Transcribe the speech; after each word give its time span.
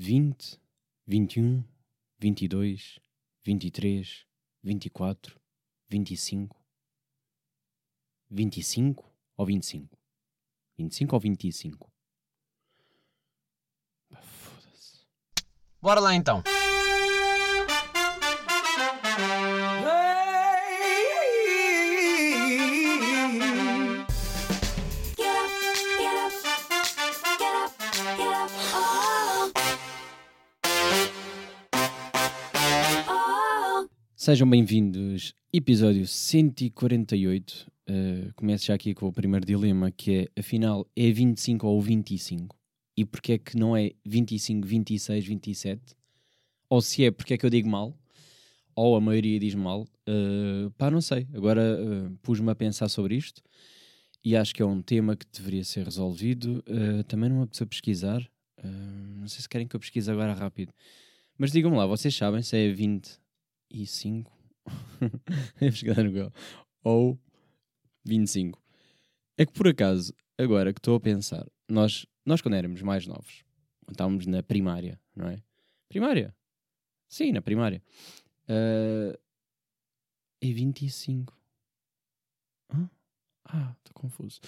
20, 0.00 0.60
21, 1.08 1.64
22, 2.20 3.00
23, 3.44 4.26
24, 4.62 5.40
25. 5.88 6.56
25 8.30 9.12
ou 9.36 9.44
25? 9.44 9.98
25 10.78 11.16
ou 11.16 11.20
25? 11.20 11.92
Ah, 14.12 14.22
Foda-se. 14.22 15.04
Bora 15.82 15.98
lá 15.98 16.14
então. 16.14 16.44
Sejam 34.28 34.50
bem-vindos, 34.50 35.32
episódio 35.50 36.06
148. 36.06 37.66
Uh, 37.88 38.30
começo 38.36 38.66
já 38.66 38.74
aqui 38.74 38.92
com 38.92 39.06
o 39.06 39.12
primeiro 39.12 39.46
dilema, 39.46 39.90
que 39.90 40.28
é, 40.36 40.40
afinal, 40.40 40.86
é 40.94 41.10
25 41.10 41.66
ou 41.66 41.80
25? 41.80 42.54
E 42.94 43.06
porque 43.06 43.32
é 43.32 43.38
que 43.38 43.56
não 43.56 43.74
é 43.74 43.92
25, 44.04 44.66
26, 44.66 45.24
27? 45.24 45.96
Ou 46.68 46.82
se 46.82 47.06
é, 47.06 47.10
porque 47.10 47.32
é 47.32 47.38
que 47.38 47.46
eu 47.46 47.48
digo 47.48 47.70
mal? 47.70 47.98
Ou 48.76 48.96
a 48.96 49.00
maioria 49.00 49.40
diz 49.40 49.54
mal? 49.54 49.88
Uh, 50.06 50.70
pá, 50.76 50.90
não 50.90 51.00
sei. 51.00 51.26
Agora 51.32 51.62
uh, 51.62 52.14
pus-me 52.18 52.50
a 52.50 52.54
pensar 52.54 52.90
sobre 52.90 53.16
isto 53.16 53.42
e 54.22 54.36
acho 54.36 54.54
que 54.54 54.60
é 54.60 54.66
um 54.66 54.82
tema 54.82 55.16
que 55.16 55.24
deveria 55.32 55.64
ser 55.64 55.86
resolvido. 55.86 56.62
Uh, 56.68 57.02
também 57.04 57.30
não 57.30 57.36
me 57.38 57.42
apeteceu 57.44 57.66
pesquisar. 57.66 58.20
Uh, 58.62 59.20
não 59.20 59.26
sei 59.26 59.40
se 59.40 59.48
querem 59.48 59.66
que 59.66 59.74
eu 59.74 59.80
pesquise 59.80 60.10
agora 60.10 60.34
rápido. 60.34 60.70
Mas 61.38 61.50
digam-me 61.50 61.78
lá, 61.78 61.86
vocês 61.86 62.14
sabem 62.14 62.42
se 62.42 62.58
é 62.58 62.70
25 63.70 64.38
Vou 65.00 65.70
pesquisar 65.70 66.02
no 66.02 66.10
Google. 66.10 66.32
ou 66.82 67.18
25? 68.04 68.62
É 69.36 69.46
que 69.46 69.52
por 69.52 69.68
acaso, 69.68 70.12
agora 70.36 70.72
que 70.72 70.80
estou 70.80 70.96
a 70.96 71.00
pensar, 71.00 71.46
nós, 71.68 72.06
nós 72.24 72.40
quando 72.40 72.54
éramos 72.54 72.82
mais 72.82 73.06
novos, 73.06 73.44
estávamos 73.90 74.26
na 74.26 74.42
primária, 74.42 75.00
não 75.14 75.28
é? 75.28 75.42
Primária? 75.88 76.34
Sim, 77.08 77.32
na 77.32 77.40
primária. 77.40 77.82
Uh, 78.48 79.18
é 80.40 80.52
25. 80.52 81.36
Hã? 82.72 82.90
Ah, 83.44 83.74
estou 83.78 83.94
confuso. 83.94 84.40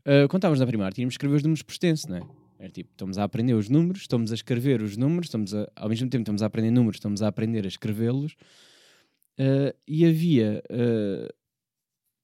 Uh, 0.00 0.26
quando 0.28 0.40
estávamos 0.40 0.60
na 0.60 0.66
primária, 0.66 0.94
tínhamos 0.94 1.14
que 1.14 1.18
escrever 1.18 1.36
os 1.36 1.42
números 1.42 1.62
por 1.62 1.72
extenso, 1.72 2.08
não 2.08 2.16
é? 2.16 2.47
Era 2.58 2.70
tipo, 2.70 2.90
estamos 2.90 3.18
a 3.18 3.24
aprender 3.24 3.54
os 3.54 3.68
números, 3.68 4.02
estamos 4.02 4.32
a 4.32 4.34
escrever 4.34 4.82
os 4.82 4.96
números, 4.96 5.26
estamos 5.26 5.54
a, 5.54 5.70
ao 5.76 5.88
mesmo 5.88 6.10
tempo 6.10 6.22
estamos 6.22 6.42
a 6.42 6.46
aprender 6.46 6.72
números, 6.72 6.96
estamos 6.96 7.22
a 7.22 7.28
aprender 7.28 7.64
a 7.64 7.68
escrevê-los. 7.68 8.32
Uh, 9.38 9.72
e 9.86 10.04
havia. 10.04 10.62
uh, 10.68 11.32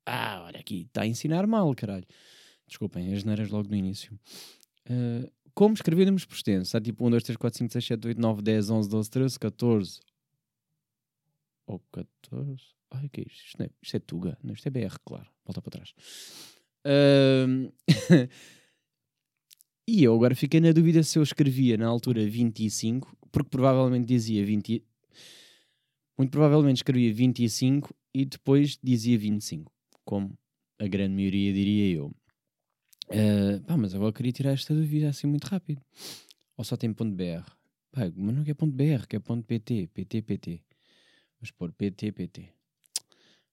ah, 0.04 0.42
olha 0.46 0.58
aqui, 0.58 0.82
está 0.82 1.02
a 1.02 1.06
ensinar 1.06 1.46
mal, 1.46 1.72
caralho. 1.76 2.06
Desculpem, 2.66 3.14
as 3.14 3.22
neiras 3.22 3.48
logo 3.50 3.68
no 3.68 3.76
início. 3.76 4.18
Uh, 4.90 5.30
como 5.54 5.74
escrever 5.74 6.06
números 6.06 6.24
por 6.24 6.34
extenso? 6.34 6.62
Está 6.62 6.80
tipo 6.80 7.06
1, 7.06 7.10
2, 7.10 7.22
3, 7.22 7.36
4, 7.36 7.58
5, 7.58 7.72
6, 7.72 7.84
7, 7.86 8.08
8, 8.08 8.20
9, 8.20 8.42
10, 8.42 8.70
11, 8.70 8.88
12, 8.88 9.10
13, 9.10 9.38
14. 9.38 10.00
Ou 11.66 11.78
14? 11.92 12.74
Ai, 12.90 13.08
que 13.08 13.20
é 13.20 13.24
isto? 13.24 13.44
Isto, 13.46 13.62
é, 13.62 13.70
isto 13.80 13.96
é 13.96 14.00
Tuga. 14.00 14.38
Não, 14.42 14.52
isto 14.54 14.66
é 14.66 14.70
BR, 14.70 14.96
claro. 15.04 15.28
Volta 15.44 15.62
para 15.62 15.70
trás. 15.70 15.94
Ahm, 16.84 17.70
e 19.86 20.02
eu 20.04 20.14
agora 20.14 20.34
fiquei 20.34 20.60
na 20.60 20.72
dúvida 20.72 21.02
se 21.02 21.18
eu 21.18 21.22
escrevia 21.22 21.76
na 21.76 21.86
altura 21.86 22.26
25, 22.26 23.16
porque 23.30 23.50
provavelmente 23.50 24.06
dizia 24.06 24.44
20. 24.44 24.82
Muito 26.16 26.30
provavelmente 26.30 26.76
escrevia 26.76 27.12
25 27.12 27.94
e 28.14 28.24
depois 28.24 28.78
dizia 28.82 29.18
25, 29.18 29.70
como 30.04 30.38
a 30.78 30.86
grande 30.86 31.14
maioria 31.14 31.52
diria 31.52 31.96
eu. 31.96 32.14
Ah, 33.10 33.60
pá, 33.66 33.76
mas 33.76 33.94
agora 33.94 34.12
queria 34.12 34.32
tirar 34.32 34.52
esta 34.52 34.74
dúvida 34.74 35.08
assim 35.08 35.26
muito 35.26 35.44
rápido. 35.44 35.82
Ou 36.56 36.64
só 36.64 36.76
tem 36.76 36.92
ponto 36.92 37.14
.br? 37.14 37.44
Pá, 37.90 38.10
mas 38.16 38.34
não 38.34 38.42
é 38.46 38.54
ponto 38.54 38.72
.br, 38.74 39.06
que 39.08 39.16
é 39.16 39.18
ponto 39.18 39.44
.pt, 39.44 39.88
pt, 39.88 40.22
pt. 40.22 40.64
Vamos 41.38 41.50
pôr 41.50 41.72
pt, 41.72 42.12
pt. 42.12 42.48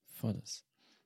Foda-se. 0.04 0.62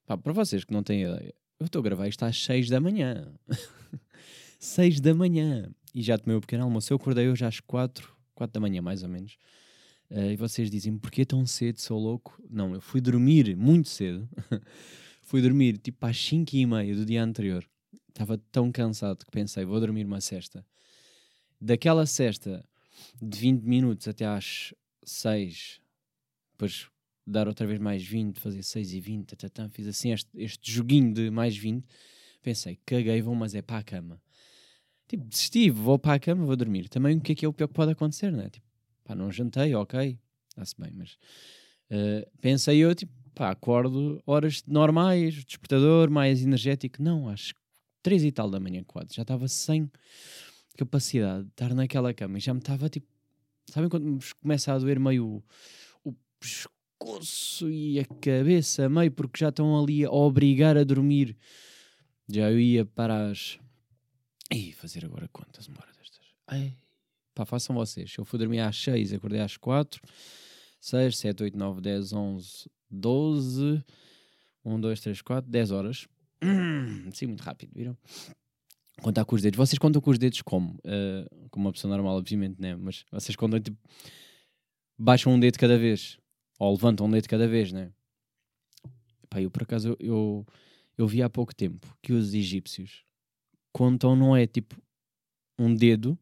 Pá, 0.06 0.16
para 0.16 0.32
vocês 0.32 0.62
que 0.64 0.72
não 0.72 0.82
têm 0.82 1.02
ideia, 1.02 1.34
eu 1.58 1.66
estou 1.66 1.80
a 1.80 1.82
gravar 1.82 2.06
isto 2.06 2.22
às 2.24 2.40
6 2.44 2.68
da 2.68 2.80
manhã. 2.80 3.34
6 4.58 5.00
da 5.00 5.14
manhã. 5.14 5.70
E 5.94 6.02
já 6.02 6.18
tomei 6.18 6.36
o 6.36 6.40
pequeno 6.40 6.64
almoço. 6.64 6.92
Eu 6.92 6.96
acordei 6.96 7.28
hoje 7.28 7.44
às 7.44 7.60
4, 7.60 8.14
4 8.34 8.52
da 8.52 8.60
manhã, 8.60 8.82
mais 8.82 9.02
ou 9.02 9.08
menos. 9.08 9.36
Ah, 10.10 10.26
e 10.26 10.36
vocês 10.36 10.70
dizem, 10.70 10.96
porquê 10.98 11.24
tão 11.24 11.46
cedo, 11.46 11.80
sou 11.80 11.98
louco? 11.98 12.40
Não, 12.48 12.74
eu 12.74 12.80
fui 12.80 13.00
dormir 13.00 13.56
muito 13.56 13.88
cedo. 13.88 14.28
fui 15.22 15.42
dormir 15.42 15.78
tipo 15.78 16.04
às 16.06 16.16
5 16.16 16.54
e 16.54 16.66
meia 16.66 16.94
do 16.94 17.04
dia 17.04 17.22
anterior. 17.22 17.66
Estava 18.08 18.38
tão 18.50 18.70
cansado 18.70 19.24
que 19.24 19.30
pensei, 19.30 19.64
vou 19.64 19.80
dormir 19.80 20.04
uma 20.04 20.20
cesta. 20.20 20.64
Daquela 21.60 22.06
cesta 22.06 22.64
de 23.20 23.38
20 23.38 23.62
minutos 23.62 24.08
até 24.08 24.24
às 24.24 24.72
6, 25.04 25.80
depois 26.52 26.88
dar 27.26 27.48
outra 27.48 27.66
vez 27.66 27.78
mais 27.78 28.02
20, 28.06 28.38
fazer 28.38 28.62
6 28.62 28.94
e 28.94 29.00
20, 29.00 29.26
tatatã, 29.26 29.68
fiz 29.68 29.86
assim 29.86 30.12
este, 30.12 30.30
este 30.36 30.72
joguinho 30.72 31.12
de 31.12 31.30
mais 31.30 31.56
20. 31.56 31.84
Pensei, 32.42 32.78
caguei, 32.86 33.20
vou, 33.20 33.34
mas 33.34 33.54
é 33.54 33.60
para 33.60 33.78
a 33.78 33.82
cama. 33.82 34.20
Tipo, 35.08 35.24
desisti, 35.24 35.70
vou 35.70 35.98
para 35.98 36.14
a 36.14 36.18
cama, 36.18 36.44
vou 36.44 36.56
dormir. 36.56 36.88
Também 36.88 37.16
o 37.16 37.20
que 37.20 37.32
é 37.32 37.34
que 37.34 37.44
é 37.44 37.48
o 37.48 37.52
pior 37.52 37.68
que 37.68 37.74
pode 37.74 37.92
acontecer, 37.92 38.32
não 38.32 38.40
é? 38.40 38.50
Tipo, 38.50 38.66
pá, 39.04 39.14
não 39.14 39.30
jantei, 39.30 39.74
ok, 39.74 40.18
está-se 40.48 40.74
bem, 40.78 40.90
mas 40.94 41.16
eh, 41.90 42.28
pensei 42.40 42.78
eu, 42.78 42.94
tipo, 42.94 43.12
pá, 43.34 43.50
acordo 43.50 44.20
horas 44.26 44.64
normais, 44.66 45.44
despertador, 45.44 46.10
mais 46.10 46.42
energético. 46.42 47.02
Não, 47.02 47.28
às 47.28 47.52
três 48.02 48.24
e 48.24 48.32
tal 48.32 48.50
da 48.50 48.58
manhã, 48.58 48.82
quase, 48.84 49.14
já 49.14 49.22
estava 49.22 49.46
sem 49.48 49.90
capacidade 50.76 51.44
de 51.44 51.50
estar 51.50 51.74
naquela 51.74 52.12
cama 52.12 52.38
e 52.38 52.40
já 52.40 52.52
me 52.52 52.60
estava 52.60 52.88
tipo, 52.88 53.06
sabem 53.70 53.88
quando 53.88 54.18
começa 54.40 54.72
a 54.72 54.78
doer 54.78 55.00
meio 55.00 55.42
o, 56.04 56.10
o 56.10 56.14
pescoço 56.38 57.70
e 57.70 57.98
a 57.98 58.04
cabeça, 58.04 58.88
meio 58.88 59.10
porque 59.10 59.40
já 59.40 59.48
estão 59.48 59.80
ali 59.80 60.04
a 60.04 60.10
obrigar 60.10 60.76
a 60.76 60.84
dormir. 60.84 61.36
Já 62.28 62.50
eu 62.50 62.60
ia 62.60 62.84
para 62.84 63.30
as. 63.30 63.58
Ih, 64.52 64.72
fazer 64.72 65.04
agora 65.04 65.28
quantas 65.28 65.66
uma 65.66 65.78
hora 65.80 65.92
destas? 65.92 66.24
Ai, 66.46 66.76
pá, 67.34 67.44
façam 67.44 67.74
vocês. 67.74 68.14
Eu 68.16 68.24
fui 68.24 68.38
dormir 68.38 68.60
às 68.60 68.76
6, 68.76 69.12
acordei 69.12 69.40
às 69.40 69.56
4, 69.56 70.00
6, 70.80 71.18
7, 71.18 71.42
8, 71.42 71.58
9, 71.58 71.80
10, 71.80 72.12
11, 72.12 72.70
12, 72.88 73.84
1, 74.64 74.80
2, 74.80 75.00
3, 75.00 75.22
4, 75.22 75.50
10 75.50 75.70
horas. 75.72 76.06
Sim, 77.12 77.26
muito 77.26 77.42
rápido, 77.42 77.72
viram? 77.74 77.96
Contar 79.02 79.24
com 79.24 79.34
os 79.34 79.42
dedos. 79.42 79.58
Vocês 79.58 79.78
contam 79.78 80.00
com 80.00 80.10
os 80.10 80.18
dedos 80.18 80.40
como? 80.42 80.78
Eh, 80.84 81.26
como 81.50 81.66
uma 81.66 81.72
pessoa 81.72 81.94
normal, 81.94 82.16
obviamente, 82.16 82.60
né? 82.60 82.76
Mas 82.76 83.04
vocês 83.10 83.36
contam 83.36 83.60
tipo. 83.60 83.76
Baixam 84.98 85.34
um 85.34 85.40
dedo 85.40 85.58
cada 85.58 85.76
vez. 85.76 86.18
Ou 86.58 86.72
levantam 86.72 87.06
um 87.06 87.10
dedo 87.10 87.28
cada 87.28 87.46
vez, 87.46 87.72
né? 87.72 87.90
Pá, 89.28 89.42
eu 89.42 89.50
por 89.50 89.64
acaso 89.64 89.88
eu, 89.88 89.96
eu, 90.00 90.46
eu 90.96 91.06
vi 91.06 91.20
há 91.20 91.28
pouco 91.28 91.54
tempo 91.54 91.94
que 92.00 92.12
os 92.12 92.32
egípcios 92.32 93.05
contam, 93.76 94.16
não 94.16 94.34
é 94.34 94.46
tipo 94.46 94.74
um 95.58 95.74
dedo, 95.74 96.18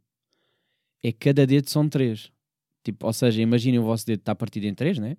é 1.03 1.13
cada 1.13 1.47
dedo 1.47 1.69
são 1.71 1.89
três. 1.89 2.33
Tipo, 2.83 3.07
ou 3.07 3.13
seja, 3.13 3.41
imaginem 3.41 3.79
o 3.79 3.85
vosso 3.85 4.05
dedo 4.07 4.19
está 4.21 4.35
partido 4.35 4.65
em 4.67 4.75
três, 4.75 4.99
né? 4.99 5.17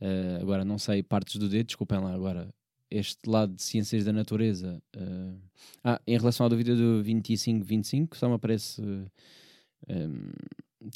Eh, 0.00 0.38
agora 0.40 0.64
não 0.64 0.78
sei 0.78 1.02
partes 1.02 1.36
do 1.36 1.48
dedo, 1.48 1.66
desculpem 1.66 1.98
lá 2.00 2.12
agora. 2.14 2.52
Este 2.90 3.28
lado 3.28 3.54
de 3.54 3.62
ciências 3.62 4.04
da 4.04 4.12
natureza. 4.12 4.82
eh, 4.96 5.34
ah, 5.84 6.00
em 6.06 6.16
relação 6.18 6.46
à 6.46 6.48
dúvida 6.48 6.74
do 6.74 7.02
25-25, 7.04 8.16
só 8.16 8.28
me 8.28 8.34
aparece 8.34 8.82
eh, 8.82 9.08
em, 9.88 10.32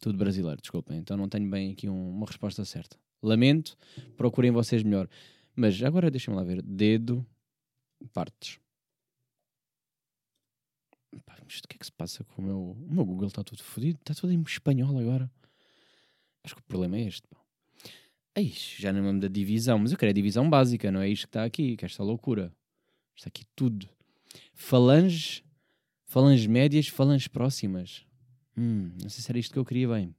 tudo 0.00 0.17
brasileiro, 0.19 0.61
desculpem. 0.61 0.99
Então 0.99 1.17
não 1.17 1.29
tenho 1.29 1.49
bem 1.50 1.73
aqui 1.73 1.88
um- 1.88 2.11
uma 2.11 2.26
resposta 2.26 2.64
certa. 2.64 2.97
Lamento, 3.23 3.76
procurem 4.17 4.50
vocês 4.50 4.82
melhor. 4.82 5.09
Mas 5.55 5.81
agora 5.82 6.11
deixem-me 6.11 6.37
lá 6.38 6.44
ver. 6.44 6.62
Dedo, 6.62 7.25
partes. 8.12 8.59
Pá, 11.24 11.36
mas 11.44 11.58
o 11.58 11.68
que 11.68 11.76
é 11.76 11.78
que 11.78 11.86
se 11.86 11.92
passa 11.92 12.24
com 12.24 12.42
o 12.42 12.44
meu. 12.44 12.58
O 12.58 12.94
meu 12.94 13.04
Google 13.04 13.28
está 13.28 13.42
tudo 13.42 13.62
fodido, 13.62 13.98
está 14.00 14.14
tudo 14.14 14.32
em 14.32 14.42
espanhol 14.42 14.98
agora. 14.98 15.30
Acho 16.44 16.54
que 16.54 16.60
o 16.60 16.64
problema 16.64 16.96
é 16.96 17.02
este. 17.02 17.26
Pá. 17.28 17.38
Ei, 18.34 18.52
já 18.54 18.92
não 18.92 19.00
me 19.00 19.06
lembro 19.06 19.22
da 19.22 19.32
divisão, 19.32 19.78
mas 19.78 19.92
eu 19.92 19.98
quero 19.98 20.10
a 20.10 20.14
divisão 20.14 20.48
básica, 20.48 20.92
não 20.92 21.00
é 21.00 21.08
isto 21.08 21.22
que 21.22 21.30
está 21.30 21.44
aqui, 21.44 21.76
que 21.76 21.84
é 21.84 21.86
esta 21.86 22.02
loucura. 22.02 22.52
Está 23.16 23.28
aqui 23.28 23.44
tudo. 23.56 23.88
Falanges, 24.52 25.42
falanges 26.04 26.46
médias, 26.46 26.86
falanges 26.88 27.28
próximas. 27.28 28.04
Hum, 28.56 28.92
não 29.00 29.08
sei 29.08 29.22
se 29.22 29.30
era 29.30 29.38
isto 29.38 29.52
que 29.52 29.58
eu 29.58 29.64
queria 29.64 29.88
bem. 29.88 30.14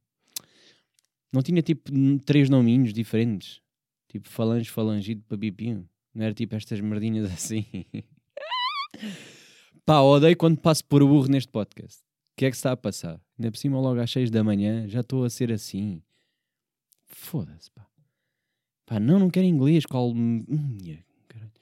Não 1.31 1.43
tinha 1.43 1.61
tipo 1.61 1.91
três 2.25 2.49
nominhos 2.49 2.91
diferentes. 2.93 3.61
Tipo 4.07 4.27
falange, 4.29 4.69
falangito, 4.69 5.23
babipinho. 5.29 5.87
Não 6.13 6.25
era 6.25 6.33
tipo 6.33 6.55
estas 6.55 6.79
merdinhas 6.81 7.29
assim. 7.31 7.65
Pá, 9.87 10.01
odeio 10.01 10.35
quando 10.35 10.59
passo 10.59 10.83
por 10.83 11.01
burro 11.01 11.29
neste 11.29 11.49
podcast. 11.49 12.03
que 12.35 12.43
é 12.43 12.49
que 12.49 12.57
está 12.57 12.73
a 12.73 12.75
passar? 12.75 13.21
Ainda 13.39 13.49
por 13.49 13.57
cima, 13.57 13.79
logo 13.79 14.01
às 14.01 14.11
6 14.11 14.29
da 14.29 14.43
manhã, 14.43 14.85
já 14.85 14.99
estou 14.99 15.23
a 15.23 15.29
ser 15.29 15.49
assim. 15.49 16.01
Foda-se, 17.05 17.71
pá. 17.71 17.87
Pá, 18.85 18.99
não, 18.99 19.17
não 19.17 19.29
quero 19.29 19.47
inglês, 19.47 19.85
caralho. 21.29 21.53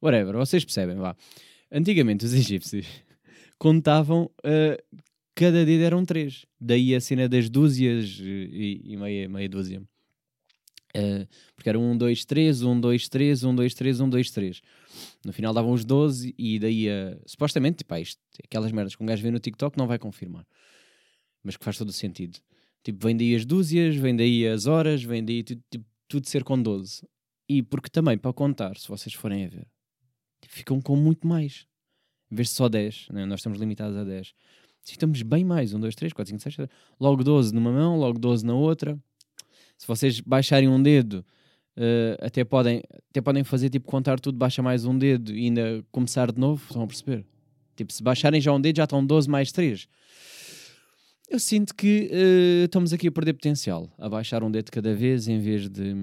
Whatever, 0.00 0.36
vocês 0.36 0.64
percebem, 0.64 0.96
vá. 0.96 1.14
Antigamente, 1.70 2.24
os 2.24 2.32
egípcios 2.32 2.86
contavam, 3.60 4.30
ah, 4.42 4.82
cada 5.34 5.66
dedo 5.66 5.84
eram 5.84 6.02
três. 6.02 6.46
Daí 6.58 6.94
a 6.94 7.00
cena 7.00 7.28
das 7.28 7.50
dúzias 7.50 8.20
e, 8.22 8.80
e 8.84 8.96
meia, 8.96 9.28
meia 9.28 9.50
dúzia. 9.50 9.82
Ah, 10.94 11.26
porque 11.56 11.68
era 11.68 11.78
1, 11.78 11.96
2, 11.98 12.24
3, 12.24 12.62
1, 12.62 12.80
2, 12.80 13.08
3, 13.08 13.44
1, 13.44 13.54
2, 13.54 13.74
3, 13.74 14.00
1, 14.00 14.08
2, 14.08 14.30
3. 14.30 14.62
No 15.24 15.32
final 15.32 15.52
davam 15.52 15.72
os 15.72 15.84
12 15.84 16.34
e 16.38 16.58
daí 16.58 16.88
a. 16.88 17.18
Supostamente, 17.26 17.78
tipo, 17.78 17.94
isto, 17.96 18.20
aquelas 18.44 18.70
merdas 18.70 18.94
que 18.94 19.02
um 19.02 19.06
gajo 19.06 19.22
vê 19.22 19.30
no 19.30 19.40
TikTok 19.40 19.76
não 19.76 19.86
vai 19.86 19.98
confirmar. 19.98 20.46
Mas 21.42 21.56
que 21.56 21.64
faz 21.64 21.76
todo 21.76 21.88
o 21.88 21.92
sentido. 21.92 22.38
Tipo, 22.82 23.06
vem 23.06 23.16
daí 23.16 23.34
as 23.34 23.44
dúzias, 23.44 23.96
vem 23.96 24.14
daí 24.14 24.46
as 24.46 24.66
horas, 24.66 25.02
vem 25.02 25.24
daí 25.24 25.42
tipo, 25.42 25.84
tudo 26.06 26.28
ser 26.28 26.44
com 26.44 26.60
12. 26.60 27.02
E 27.48 27.62
porque 27.62 27.90
também, 27.90 28.16
para 28.16 28.32
contar, 28.32 28.76
se 28.78 28.88
vocês 28.88 29.14
forem 29.14 29.44
a 29.44 29.48
ver, 29.48 29.66
tipo, 30.40 30.54
ficam 30.54 30.80
com 30.80 30.96
muito 30.96 31.26
mais. 31.26 31.66
Em 32.30 32.36
vez 32.36 32.48
de 32.48 32.54
só 32.54 32.68
10, 32.68 33.08
né? 33.10 33.26
nós 33.26 33.40
estamos 33.40 33.58
limitados 33.58 33.96
a 33.96 34.04
10. 34.04 34.34
Estamos 34.86 35.22
bem 35.22 35.44
mais. 35.44 35.72
1, 35.72 35.80
2, 35.80 35.94
3, 35.94 36.12
4, 36.12 36.30
5, 36.30 36.42
6, 36.42 36.54
7. 36.54 36.72
Logo 37.00 37.24
12 37.24 37.54
numa 37.54 37.72
mão, 37.72 37.98
logo 37.98 38.18
12 38.18 38.44
na 38.44 38.54
outra. 38.54 38.98
Se 39.84 39.88
vocês 39.88 40.18
baixarem 40.18 40.66
um 40.66 40.82
dedo, 40.82 41.22
eh, 41.76 42.16
até, 42.22 42.42
podem, 42.42 42.82
até 43.10 43.20
podem 43.20 43.44
fazer 43.44 43.68
tipo 43.68 43.86
contar 43.86 44.18
tudo, 44.18 44.38
baixa 44.38 44.62
mais 44.62 44.86
um 44.86 44.96
dedo 44.96 45.30
e 45.30 45.44
ainda 45.44 45.84
começar 45.92 46.32
de 46.32 46.40
novo. 46.40 46.64
Estão 46.64 46.82
a 46.82 46.86
perceber? 46.86 47.26
Tipo, 47.76 47.92
se 47.92 48.02
baixarem 48.02 48.40
já 48.40 48.50
um 48.50 48.58
dedo, 48.58 48.78
já 48.78 48.84
estão 48.84 49.04
12 49.04 49.28
mais 49.28 49.52
3. 49.52 49.86
Eu 51.28 51.38
sinto 51.38 51.74
que 51.74 52.08
eh, 52.10 52.64
estamos 52.64 52.94
aqui 52.94 53.08
a 53.08 53.12
perder 53.12 53.34
potencial. 53.34 53.92
A 53.98 54.08
baixar 54.08 54.42
um 54.42 54.50
dedo 54.50 54.72
cada 54.72 54.94
vez 54.94 55.28
em 55.28 55.38
vez 55.38 55.68
de. 55.68 55.94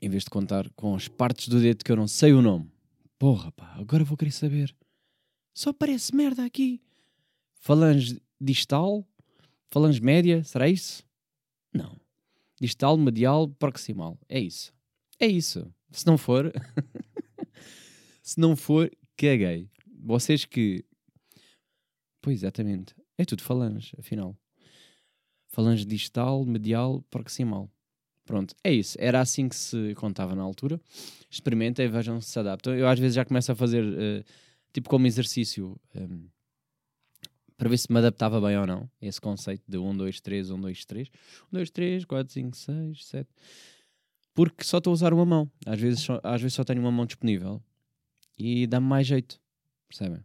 Em 0.00 0.08
vez 0.08 0.24
de 0.24 0.30
contar 0.30 0.66
com 0.70 0.94
as 0.94 1.08
partes 1.08 1.46
do 1.46 1.60
dedo 1.60 1.84
que 1.84 1.92
eu 1.92 1.96
não 1.96 2.08
sei 2.08 2.32
o 2.32 2.40
nome. 2.40 2.72
Porra, 3.18 3.52
pá, 3.52 3.74
agora 3.76 4.02
vou 4.02 4.16
querer 4.16 4.30
saber. 4.30 4.74
Só 5.52 5.74
parece 5.74 6.16
merda 6.16 6.42
aqui. 6.42 6.80
Falange 7.56 8.18
distal? 8.40 9.06
Falange 9.68 10.00
média? 10.00 10.42
Será 10.42 10.66
isso? 10.66 11.04
Não. 11.70 11.99
Distal, 12.60 12.96
medial, 12.96 13.48
proximal. 13.48 14.18
É 14.28 14.38
isso. 14.38 14.72
É 15.18 15.26
isso. 15.26 15.72
Se 15.90 16.06
não 16.06 16.18
for. 16.18 16.52
se 18.22 18.38
não 18.38 18.54
for, 18.54 18.90
caguei. 19.16 19.68
Vocês 20.02 20.44
que. 20.44 20.84
Pois, 22.20 22.40
exatamente. 22.40 22.94
É 23.16 23.24
tudo 23.24 23.42
falange, 23.42 23.94
afinal. 23.98 24.36
Falange 25.48 25.84
distal, 25.84 26.44
medial, 26.44 27.02
proximal. 27.10 27.70
Pronto, 28.24 28.54
é 28.62 28.72
isso. 28.72 28.96
Era 29.00 29.20
assim 29.20 29.48
que 29.48 29.56
se 29.56 29.94
contava 29.96 30.34
na 30.36 30.42
altura. 30.42 30.80
Experimentem, 31.28 31.88
vejam 31.88 32.20
se 32.20 32.30
se 32.30 32.38
adaptam. 32.38 32.74
Eu 32.74 32.86
às 32.86 32.98
vezes 32.98 33.16
já 33.16 33.24
começo 33.24 33.50
a 33.50 33.56
fazer, 33.56 33.84
eh, 33.84 34.24
tipo 34.72 34.88
como 34.88 35.06
exercício, 35.06 35.76
ehm, 35.94 36.26
para 37.60 37.68
ver 37.68 37.76
se 37.76 37.92
me 37.92 37.98
adaptava 37.98 38.40
bem 38.40 38.56
ou 38.56 38.66
não. 38.66 38.90
Esse 39.02 39.20
conceito 39.20 39.62
de 39.68 39.76
1, 39.76 39.94
2, 39.94 40.18
3, 40.22 40.50
1, 40.50 40.58
2, 40.62 40.84
3. 40.86 41.08
1, 41.08 41.12
2, 41.52 41.70
3, 41.70 42.04
4, 42.06 42.32
5, 42.32 42.56
6, 42.56 43.04
7. 43.04 43.28
Porque 44.32 44.64
só 44.64 44.78
estou 44.78 44.92
a 44.92 44.94
usar 44.94 45.12
uma 45.12 45.26
mão. 45.26 45.50
Às 45.66 45.78
vezes 45.78 46.00
só, 46.00 46.18
às 46.24 46.40
vezes 46.40 46.54
só 46.54 46.64
tenho 46.64 46.80
uma 46.80 46.90
mão 46.90 47.04
disponível. 47.04 47.62
E 48.38 48.66
dá-me 48.66 48.86
mais 48.86 49.06
jeito. 49.06 49.38
Percebem? 49.86 50.24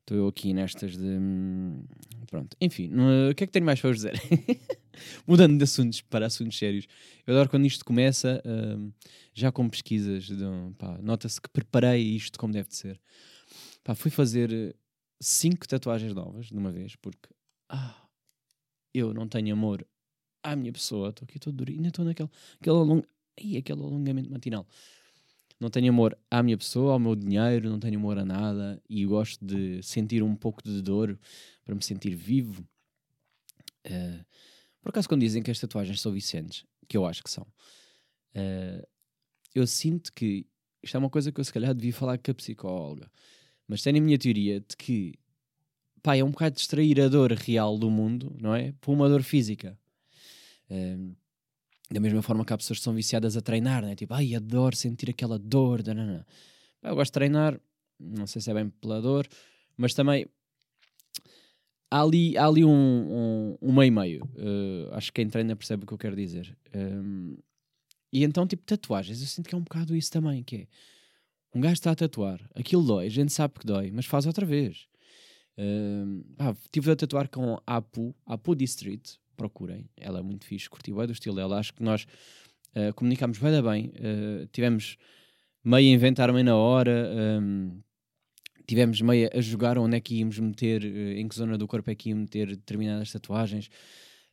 Estou 0.00 0.16
eu 0.16 0.28
aqui 0.28 0.54
nestas 0.54 0.96
de. 0.96 1.04
hum, 1.04 1.84
Pronto. 2.26 2.56
Enfim, 2.58 2.90
o 3.30 3.34
que 3.34 3.44
é 3.44 3.46
que 3.46 3.52
tenho 3.52 3.66
mais 3.66 3.78
para 3.78 3.90
vos 3.90 3.98
dizer? 3.98 4.14
Mudando 5.28 5.58
de 5.58 5.64
assuntos 5.64 6.00
para 6.00 6.24
assuntos 6.24 6.56
sérios. 6.56 6.86
Eu 7.26 7.34
adoro 7.34 7.50
quando 7.50 7.66
isto 7.66 7.84
começa, 7.84 8.42
hum, 8.46 8.90
já 9.34 9.52
com 9.52 9.68
pesquisas. 9.68 10.30
um- 10.30 10.72
Nota-se 11.02 11.38
que 11.38 11.50
preparei 11.50 12.00
isto 12.02 12.38
como 12.38 12.50
deve 12.54 12.68
de 12.70 12.76
ser. 12.76 12.98
Pá, 13.84 13.94
fui 13.94 14.10
fazer 14.10 14.74
cinco 15.22 15.66
tatuagens 15.66 16.14
novas 16.14 16.46
de 16.46 16.56
uma 16.56 16.70
vez, 16.70 16.96
porque 16.96 17.28
ah, 17.68 18.08
eu 18.92 19.14
não 19.14 19.28
tenho 19.28 19.54
amor 19.54 19.86
à 20.42 20.56
minha 20.56 20.72
pessoa. 20.72 21.10
Estou 21.10 21.24
aqui 21.24 21.38
todo 21.38 21.56
duro. 21.56 21.70
Ainda 21.70 21.88
estou 21.88 22.04
naquele 22.04 22.28
aquele, 22.60 22.76
along... 22.76 23.02
Ih, 23.40 23.56
aquele 23.56 23.80
alongamento 23.80 24.30
matinal. 24.30 24.66
Não 25.58 25.70
tenho 25.70 25.90
amor 25.90 26.18
à 26.30 26.42
minha 26.42 26.58
pessoa, 26.58 26.94
ao 26.94 26.98
meu 26.98 27.14
dinheiro, 27.14 27.70
não 27.70 27.78
tenho 27.78 27.96
amor 27.96 28.18
a 28.18 28.24
nada 28.24 28.82
e 28.88 29.06
gosto 29.06 29.44
de 29.44 29.80
sentir 29.82 30.22
um 30.22 30.34
pouco 30.34 30.60
de 30.62 30.82
dor 30.82 31.18
para 31.64 31.74
me 31.74 31.82
sentir 31.82 32.16
vivo. 32.16 32.66
Eh, 33.84 34.24
por 34.82 34.88
acaso, 34.88 35.08
quando 35.08 35.20
dizem 35.20 35.40
que 35.40 35.52
as 35.52 35.60
tatuagens 35.60 36.00
são 36.00 36.10
viciantes, 36.10 36.66
que 36.88 36.96
eu 36.96 37.06
acho 37.06 37.22
que 37.22 37.30
são, 37.30 37.46
eh, 38.34 38.84
eu 39.54 39.64
sinto 39.64 40.12
que 40.12 40.46
isto 40.82 40.96
é 40.96 40.98
uma 40.98 41.10
coisa 41.10 41.30
que 41.30 41.40
eu 41.40 41.44
se 41.44 41.52
calhar 41.52 41.72
devia 41.72 41.92
falar 41.92 42.18
com 42.18 42.30
a 42.32 42.34
psicóloga, 42.34 43.08
mas 43.68 43.82
tenho 43.82 43.98
a 43.98 44.00
minha 44.00 44.18
teoria 44.18 44.60
de 44.60 44.76
que 44.76 45.14
pá, 46.02 46.16
é 46.16 46.24
um 46.24 46.30
bocado 46.30 46.56
distrair 46.56 47.00
a 47.00 47.08
dor 47.08 47.32
real 47.32 47.78
do 47.78 47.90
mundo, 47.90 48.34
não 48.40 48.54
é? 48.54 48.72
Por 48.80 48.92
uma 48.92 49.08
dor 49.08 49.22
física. 49.22 49.78
Eh, 50.68 50.98
da 51.90 52.00
mesma 52.00 52.22
forma 52.22 52.44
que 52.44 52.52
há 52.52 52.56
pessoas 52.58 52.78
que 52.78 52.84
são 52.84 52.94
viciadas 52.94 53.36
a 53.36 53.40
treinar, 53.40 53.82
né? 53.82 53.94
Tipo, 53.94 54.14
ai, 54.14 54.34
adoro 54.34 54.74
sentir 54.74 55.10
aquela 55.10 55.38
dor. 55.38 55.82
danana." 55.82 56.26
Pá, 56.80 56.90
Eu 56.90 56.96
gosto 56.96 57.10
de 57.10 57.14
treinar, 57.14 57.60
não 58.00 58.26
sei 58.26 58.42
se 58.42 58.50
é 58.50 58.54
bem 58.54 58.68
pela 58.80 59.00
dor, 59.00 59.28
mas 59.76 59.94
também 59.94 60.26
há 61.90 62.02
ali, 62.02 62.36
há 62.36 62.46
ali 62.46 62.64
um, 62.64 62.70
um, 62.70 63.58
um 63.60 63.72
meio-meio. 63.72 64.22
Eh, 64.36 64.88
acho 64.92 65.12
que 65.12 65.20
quem 65.22 65.28
treina 65.30 65.54
percebe 65.54 65.84
o 65.84 65.86
que 65.86 65.92
eu 65.94 65.98
quero 65.98 66.16
dizer. 66.16 66.56
Um, 66.74 67.36
e 68.12 68.24
então, 68.24 68.46
tipo, 68.46 68.62
tatuagens, 68.64 69.20
eu 69.20 69.26
sinto 69.26 69.48
que 69.48 69.54
é 69.54 69.58
um 69.58 69.62
bocado 69.62 69.94
isso 69.96 70.10
também, 70.10 70.42
que 70.42 70.56
é 70.56 70.66
um 71.54 71.60
gajo 71.60 71.74
está 71.74 71.90
a 71.90 71.94
tatuar, 71.94 72.40
aquilo 72.54 72.82
dói, 72.82 73.06
a 73.06 73.10
gente 73.10 73.32
sabe 73.32 73.54
que 73.58 73.66
dói, 73.66 73.90
mas 73.90 74.06
faz 74.06 74.26
outra 74.26 74.46
vez. 74.46 74.86
Um, 75.58 76.22
pá, 76.36 76.56
tive 76.70 76.90
a 76.90 76.96
tatuar 76.96 77.28
com 77.28 77.60
a 77.66 77.76
Apu, 77.76 78.14
Apu 78.24 78.54
District, 78.54 79.18
procurem, 79.36 79.88
ela 79.96 80.20
é 80.20 80.22
muito 80.22 80.46
fixe, 80.46 80.68
curti 80.68 80.92
bem 80.92 81.06
do 81.06 81.12
estilo 81.12 81.36
dela, 81.36 81.58
acho 81.58 81.74
que 81.74 81.82
nós 81.82 82.06
uh, 82.74 82.94
comunicámos 82.94 83.38
bem, 83.38 83.62
bem. 83.62 83.86
Uh, 83.88 84.46
tivemos 84.52 84.96
meio 85.62 85.90
a 85.90 85.94
inventar 85.94 86.32
meio 86.32 86.44
na 86.44 86.56
hora, 86.56 87.10
um, 87.40 87.80
tivemos 88.66 89.00
meio 89.00 89.28
a 89.32 89.40
jogar 89.40 89.78
onde 89.78 89.96
é 89.96 90.00
que 90.00 90.16
íamos 90.16 90.38
meter, 90.38 90.82
uh, 90.82 91.18
em 91.18 91.28
que 91.28 91.34
zona 91.34 91.58
do 91.58 91.68
corpo 91.68 91.90
é 91.90 91.94
que 91.94 92.10
íamos 92.10 92.24
meter 92.24 92.48
determinadas 92.48 93.12
tatuagens. 93.12 93.68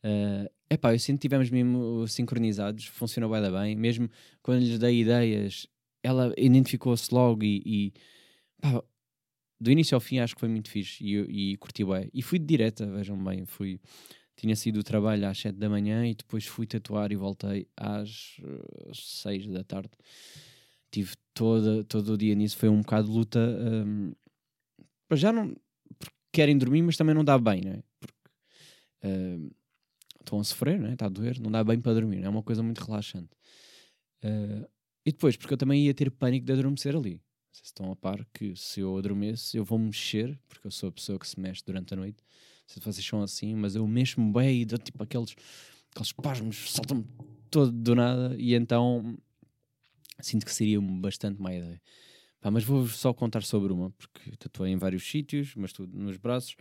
Uh, 0.03 0.49
epá, 0.69 0.93
eu 0.93 0.99
sinto 0.99 1.17
que 1.17 1.23
tivemos 1.23 1.49
mesmo 1.49 2.07
sincronizados, 2.07 2.85
funcionou 2.85 3.29
bem, 3.29 3.51
bem, 3.51 3.75
mesmo 3.75 4.09
quando 4.41 4.59
lhes 4.59 4.79
dei 4.79 5.01
ideias, 5.01 5.67
ela 6.03 6.33
identificou-se 6.37 7.13
logo 7.13 7.43
e, 7.43 7.61
e 7.65 7.93
pá, 8.61 8.83
do 9.59 9.71
início 9.71 9.95
ao 9.95 10.01
fim 10.01 10.19
acho 10.19 10.35
que 10.35 10.39
foi 10.39 10.49
muito 10.49 10.69
fixe 10.69 11.03
e, 11.03 11.53
e 11.53 11.57
curti 11.57 11.83
bem. 11.83 12.09
E 12.13 12.21
fui 12.21 12.39
de 12.39 12.45
direta, 12.45 12.85
vejam 12.85 13.21
bem, 13.23 13.45
fui 13.45 13.79
tinha 14.39 14.55
sido 14.55 14.79
o 14.79 14.83
trabalho 14.83 15.27
às 15.27 15.37
7 15.37 15.57
da 15.57 15.69
manhã 15.69 16.07
e 16.07 16.15
depois 16.15 16.45
fui 16.45 16.65
tatuar 16.65 17.11
e 17.11 17.15
voltei 17.17 17.67
às 17.75 18.37
uh, 18.39 18.95
6 18.95 19.47
da 19.47 19.65
tarde. 19.65 19.91
Tive 20.89 21.13
toda, 21.33 21.83
todo 21.83 22.13
o 22.13 22.17
dia 22.17 22.33
nisso, 22.35 22.57
foi 22.57 22.69
um 22.69 22.79
bocado 22.79 23.09
de 23.09 23.13
luta. 23.13 23.39
Um, 23.39 24.13
já 25.11 25.33
não. 25.33 25.53
Querem 26.31 26.57
dormir, 26.57 26.83
mas 26.83 26.95
também 26.95 27.13
não 27.13 27.23
dá 27.23 27.37
bem, 27.37 27.61
não 27.61 27.71
é? 27.73 27.83
Porque 27.99 28.13
um, 29.03 29.51
estão 30.21 30.39
a 30.39 30.43
sofrer, 30.43 30.79
não 30.79 30.87
é? 30.87 30.93
Está 30.93 31.07
a 31.07 31.09
doer, 31.09 31.37
não 31.41 31.51
dá 31.51 31.61
bem 31.61 31.79
para 31.81 31.93
dormir, 31.93 32.23
é 32.23 32.29
uma 32.29 32.43
coisa 32.43 32.63
muito 32.63 32.79
relaxante. 32.79 33.29
Uh, 34.23 34.65
e 35.05 35.11
depois, 35.11 35.37
porque 35.37 35.53
eu 35.53 35.57
também 35.57 35.85
ia 35.85 35.93
ter 35.93 36.11
pânico 36.11 36.45
de 36.45 36.53
adormecer 36.53 36.95
ali. 36.95 37.21
Se 37.51 37.63
estão 37.65 37.91
a 37.91 37.95
par 37.95 38.25
que 38.33 38.55
se 38.55 38.79
eu 38.79 38.97
adormeço, 38.97 39.57
eu 39.57 39.65
vou 39.65 39.79
mexer, 39.79 40.39
porque 40.47 40.67
eu 40.67 40.71
sou 40.71 40.89
a 40.89 40.91
pessoa 40.91 41.19
que 41.19 41.27
se 41.27 41.39
mexe 41.39 41.63
durante 41.65 41.93
a 41.93 41.97
noite 41.97 42.23
se 42.69 42.79
vocês 42.79 43.05
são 43.05 43.23
assim, 43.23 43.55
mas 43.55 43.75
eu 43.75 43.85
mexo-me 43.87 44.31
bem 44.31 44.61
e 44.61 44.65
dou 44.65 44.77
tipo 44.77 45.01
aqueles, 45.01 45.35
aqueles 45.91 46.11
pasmos, 46.11 46.71
saltam-me 46.71 47.05
todo 47.49 47.71
do 47.71 47.95
nada 47.95 48.35
e 48.37 48.53
então 48.53 49.17
sinto 50.21 50.45
que 50.45 50.53
seria 50.53 50.79
bastante 50.79 51.41
má 51.41 51.53
ideia. 51.53 51.81
Pá, 52.39 52.51
mas 52.51 52.63
vou 52.63 52.87
só 52.87 53.11
contar 53.11 53.41
sobre 53.41 53.73
uma, 53.73 53.89
porque 53.91 54.31
tatuei 54.37 54.71
em 54.71 54.77
vários 54.77 55.09
sítios, 55.09 55.55
mas 55.55 55.73
tudo 55.73 55.97
nos 55.97 56.17
braços. 56.17 56.55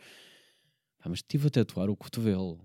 Pá, 0.99 1.11
mas 1.11 1.19
estive 1.19 1.49
a 1.49 1.51
tatuar 1.51 1.91
o 1.91 1.97
cotovelo, 1.97 2.59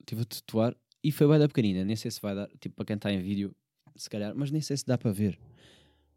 estive 0.00 0.22
a 0.22 0.24
tatuar 0.26 0.76
e 1.02 1.10
foi 1.10 1.26
bem 1.26 1.38
da 1.38 1.48
pequenina, 1.48 1.84
nem 1.84 1.96
sei 1.96 2.10
se 2.10 2.20
vai 2.20 2.34
dar, 2.34 2.48
tipo 2.60 2.76
para 2.76 2.84
quem 2.84 2.96
está 2.96 3.10
em 3.10 3.22
vídeo, 3.22 3.56
se 3.96 4.08
calhar, 4.08 4.32
mas 4.34 4.50
nem 4.50 4.60
sei 4.60 4.76
se 4.76 4.86
dá 4.86 4.96
para 4.96 5.12
ver. 5.12 5.38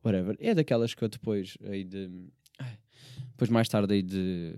Whatever. 0.04 0.38
É 0.40 0.54
daquelas 0.54 0.94
que 0.94 1.04
eu 1.04 1.10
depois 1.10 1.58
hei 1.64 1.84
de. 1.84 2.10
Depois 3.32 3.50
mais 3.50 3.68
tarde 3.68 3.94
hei 3.94 4.02
de 4.02 4.54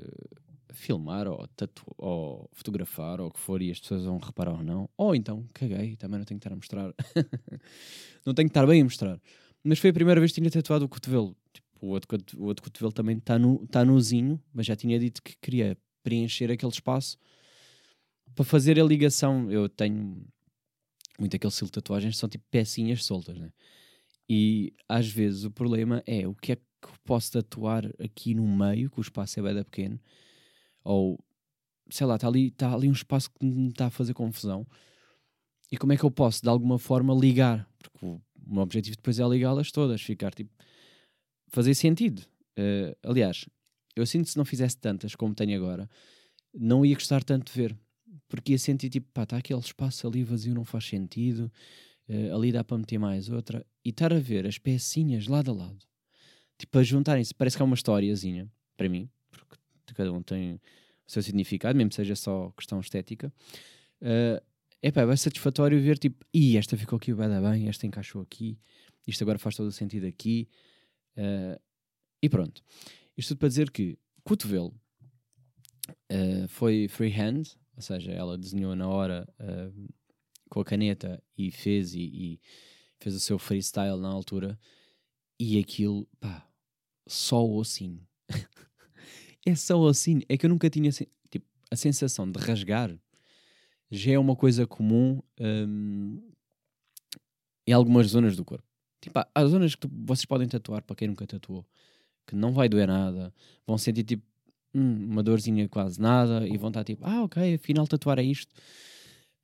filmar 0.74 1.28
ou, 1.28 1.48
tatu 1.56 1.84
ou 1.98 2.50
fotografar 2.54 3.20
ou 3.20 3.28
o 3.28 3.32
que 3.32 3.40
for 3.40 3.62
e 3.62 3.72
as 3.72 3.80
pessoas 3.80 4.04
vão 4.04 4.18
reparar 4.20 4.54
ou 4.54 4.64
não. 4.64 4.90
Ou 4.96 5.16
então, 5.16 5.48
caguei, 5.54 5.96
também 5.96 6.20
não 6.20 6.26
tenho 6.26 6.40
que 6.40 6.46
estar 6.46 6.54
a 6.54 6.56
mostrar. 6.56 6.94
não 8.26 8.34
tenho 8.34 8.48
que 8.48 8.52
estar 8.52 8.68
bem 8.68 8.82
a 8.82 8.84
mostrar. 8.84 9.20
Mas 9.64 9.80
foi 9.80 9.90
a 9.90 9.94
primeira 9.94 10.20
vez 10.22 10.32
que 10.32 10.40
tinha 10.40 10.52
tatuado 10.52 10.86
o 10.86 10.90
cotovelo. 10.90 11.36
Tipo, 11.52 11.68
o, 11.82 11.88
outro, 11.88 12.18
o 12.38 12.46
outro 12.46 12.64
cotovelo 12.64 12.92
também 12.92 13.18
está 13.18 13.40
no, 13.40 13.66
tá 13.68 13.84
nozinho, 13.84 14.42
mas 14.54 14.66
já 14.66 14.76
tinha 14.76 15.00
dito 15.00 15.22
que 15.22 15.36
queria 15.42 15.78
preencher 16.04 16.52
aquele 16.52 16.72
espaço 16.72 17.18
para 18.36 18.46
fazer 18.46 18.80
a 18.80 18.84
ligação. 18.84 19.52
Eu 19.52 19.68
tenho 19.68 20.24
muito 21.20 21.36
aquele 21.36 21.50
estilo 21.50 21.68
de 21.68 21.74
tatuagens 21.74 22.18
são 22.18 22.30
tipo 22.30 22.46
pecinhas 22.50 23.04
soltas, 23.06 23.38
né? 23.38 23.52
E 24.30 24.74
às 24.88 25.08
vezes 25.08 25.44
o 25.46 25.52
problema 25.52 26.04
é 26.06 26.28
o 26.28 26.36
que 26.36 26.54
é 26.54 26.56
que 26.56 27.00
posso 27.04 27.32
tatuar 27.32 27.86
aqui 28.00 28.36
no 28.36 28.48
meio, 28.48 28.90
que 28.90 29.00
o 29.00 29.02
espaço 29.02 29.40
é 29.40 29.44
bem 29.44 29.64
pequeno, 29.64 30.00
ou 30.84 31.20
sei 31.90 32.06
lá, 32.06 32.16
está 32.16 32.28
ali, 32.28 32.52
tá 32.52 32.74
ali 32.74 32.90
um 32.90 32.94
espaço 32.94 33.30
que 33.32 33.46
me 33.46 33.70
está 33.70 33.88
a 33.88 33.90
fazer 33.90 34.14
confusão. 34.14 34.68
E 35.72 35.78
como 35.78 35.94
é 35.94 35.98
que 35.98 36.04
eu 36.04 36.12
posso, 36.12 36.42
de 36.42 36.50
alguma 36.50 36.78
forma, 36.78 37.14
ligar? 37.14 37.68
Porque 37.80 38.06
o 38.06 38.22
meu 38.46 38.64
objetivo 38.64 38.96
depois 38.98 39.20
é 39.20 39.28
ligá-las 39.28 39.72
todas, 39.72 40.02
ficar 40.02 40.34
tipo. 40.34 40.52
fazer 41.50 41.74
sentido. 41.76 42.24
Eh, 42.58 42.96
aliás, 43.04 43.46
eu 43.96 44.06
sinto 44.06 44.26
que 44.26 44.32
se 44.32 44.38
não 44.38 44.46
fizesse 44.46 44.78
tantas 44.78 45.16
como 45.16 45.36
tenho 45.36 45.58
agora, 45.58 45.90
não 46.54 46.86
ia 46.86 46.96
gostar 46.96 47.24
tanto 47.24 47.52
de 47.52 47.60
ver. 47.60 47.78
Porque 48.28 48.54
ia 48.54 48.60
sentir 48.60 48.90
tipo, 48.90 49.08
pá, 49.14 49.24
está 49.24 49.38
aquele 49.38 49.60
espaço 49.60 50.08
ali 50.08 50.24
vazio, 50.24 50.54
não 50.54 50.66
faz 50.66 50.86
sentido. 50.86 51.52
eh, 52.10 52.32
ali 52.32 52.52
dá 52.52 52.64
para 52.64 52.78
meter 52.78 52.98
mais 52.98 53.30
outra. 53.30 53.66
E 53.84 53.90
estar 53.90 54.14
a 54.14 54.20
ver 54.20 54.46
as 54.48 54.58
pecinhas 54.58 55.28
lado 55.28 55.52
a 55.52 55.54
lado, 55.54 55.86
tipo, 56.58 56.78
a 56.78 56.84
juntarem-se, 56.84 57.34
parece 57.34 57.56
que 57.58 57.62
é 57.62 57.66
uma 57.66 57.76
historiazinha, 57.76 58.50
para 58.76 58.90
mim, 58.90 59.10
porque 59.30 59.58
cada 59.94 60.12
um 60.12 60.22
tem 60.22 60.56
o 60.56 61.12
seu 61.12 61.22
significado, 61.22 61.78
mesmo 61.78 61.92
seja 61.94 62.16
só 62.16 62.52
questão 62.52 62.80
estética. 62.80 63.32
Eh, 64.02 64.42
epá, 64.82 65.02
é 65.02 65.16
satisfatório 65.16 65.82
ver 65.82 65.98
tipo, 65.98 66.26
e 66.34 66.58
esta 66.58 66.78
ficou 66.78 66.98
aqui 66.98 67.14
bem, 67.14 67.30
bem, 67.42 67.68
esta 67.70 67.88
encaixou 67.88 68.22
aqui, 68.22 68.58
isto 69.06 69.24
agora 69.24 69.40
faz 69.40 69.56
todo 69.56 69.68
o 69.68 69.72
sentido 69.72 70.06
aqui, 70.06 70.48
eh, 71.16 71.60
e 72.22 72.30
pronto. 72.30 72.64
Isto 73.18 73.30
tudo 73.30 73.40
para 73.40 73.50
dizer 73.50 73.72
que 73.72 73.98
cotovelo 74.24 74.74
eh, 76.10 76.46
foi 76.50 76.88
freehand, 76.88 77.44
ou 77.78 77.82
seja, 77.82 78.12
ela 78.12 78.38
desenhou 78.38 78.76
na 78.76 78.88
hora 78.90 79.32
eh, 79.40 79.72
com 80.50 80.60
a 80.60 80.66
caneta 80.66 81.24
e 81.38 81.52
fez 81.52 81.94
e, 81.94 82.02
e 82.02 82.42
fez 83.00 83.16
o 83.16 83.20
seu 83.20 83.38
freestyle 83.38 83.98
na 84.02 84.10
altura, 84.10 84.60
e 85.40 85.60
aquilo, 85.60 86.08
pá, 86.20 86.50
só 87.08 87.46
o 87.46 87.56
ossinho. 87.58 88.06
é 89.46 89.56
só 89.56 89.78
o 89.78 89.84
ossinho. 89.84 90.24
É 90.28 90.36
que 90.36 90.48
eu 90.48 90.50
nunca 90.50 90.70
tinha 90.72 90.90
tipo, 90.92 91.46
a 91.70 91.76
sensação 91.76 92.30
de 92.30 92.40
rasgar 92.40 92.98
já 93.92 94.14
é 94.14 94.20
uma 94.20 94.36
coisa 94.36 94.66
comum 94.66 95.22
hum, 95.40 96.20
em 97.68 97.74
algumas 97.74 98.08
zonas 98.08 98.36
do 98.36 98.44
corpo. 98.44 98.66
Tipo, 99.00 99.20
há 99.34 99.46
zonas 99.46 99.76
que 99.76 99.82
tu- 99.88 99.92
vocês 100.06 100.26
podem 100.26 100.48
tatuar 100.48 100.82
para 100.82 100.96
quem 100.96 101.08
nunca 101.08 101.28
tatuou, 101.28 101.64
que 102.26 102.36
não 102.36 102.52
vai 102.52 102.68
doer 102.68 102.88
nada, 102.88 103.32
vão 103.68 103.78
sentir 103.78 104.04
tipo 104.04 104.26
hum, 104.78 105.08
uma 105.10 105.24
dorzinha 105.24 105.68
quase 105.68 106.00
nada 106.00 106.48
e 106.48 106.58
vão 106.58 106.70
estar 106.70 106.84
tipo, 106.84 107.06
ah, 107.06 107.24
ok, 107.24 107.56
afinal 107.56 107.88
tatuar 107.88 108.20
é 108.20 108.24
isto. 108.24 108.54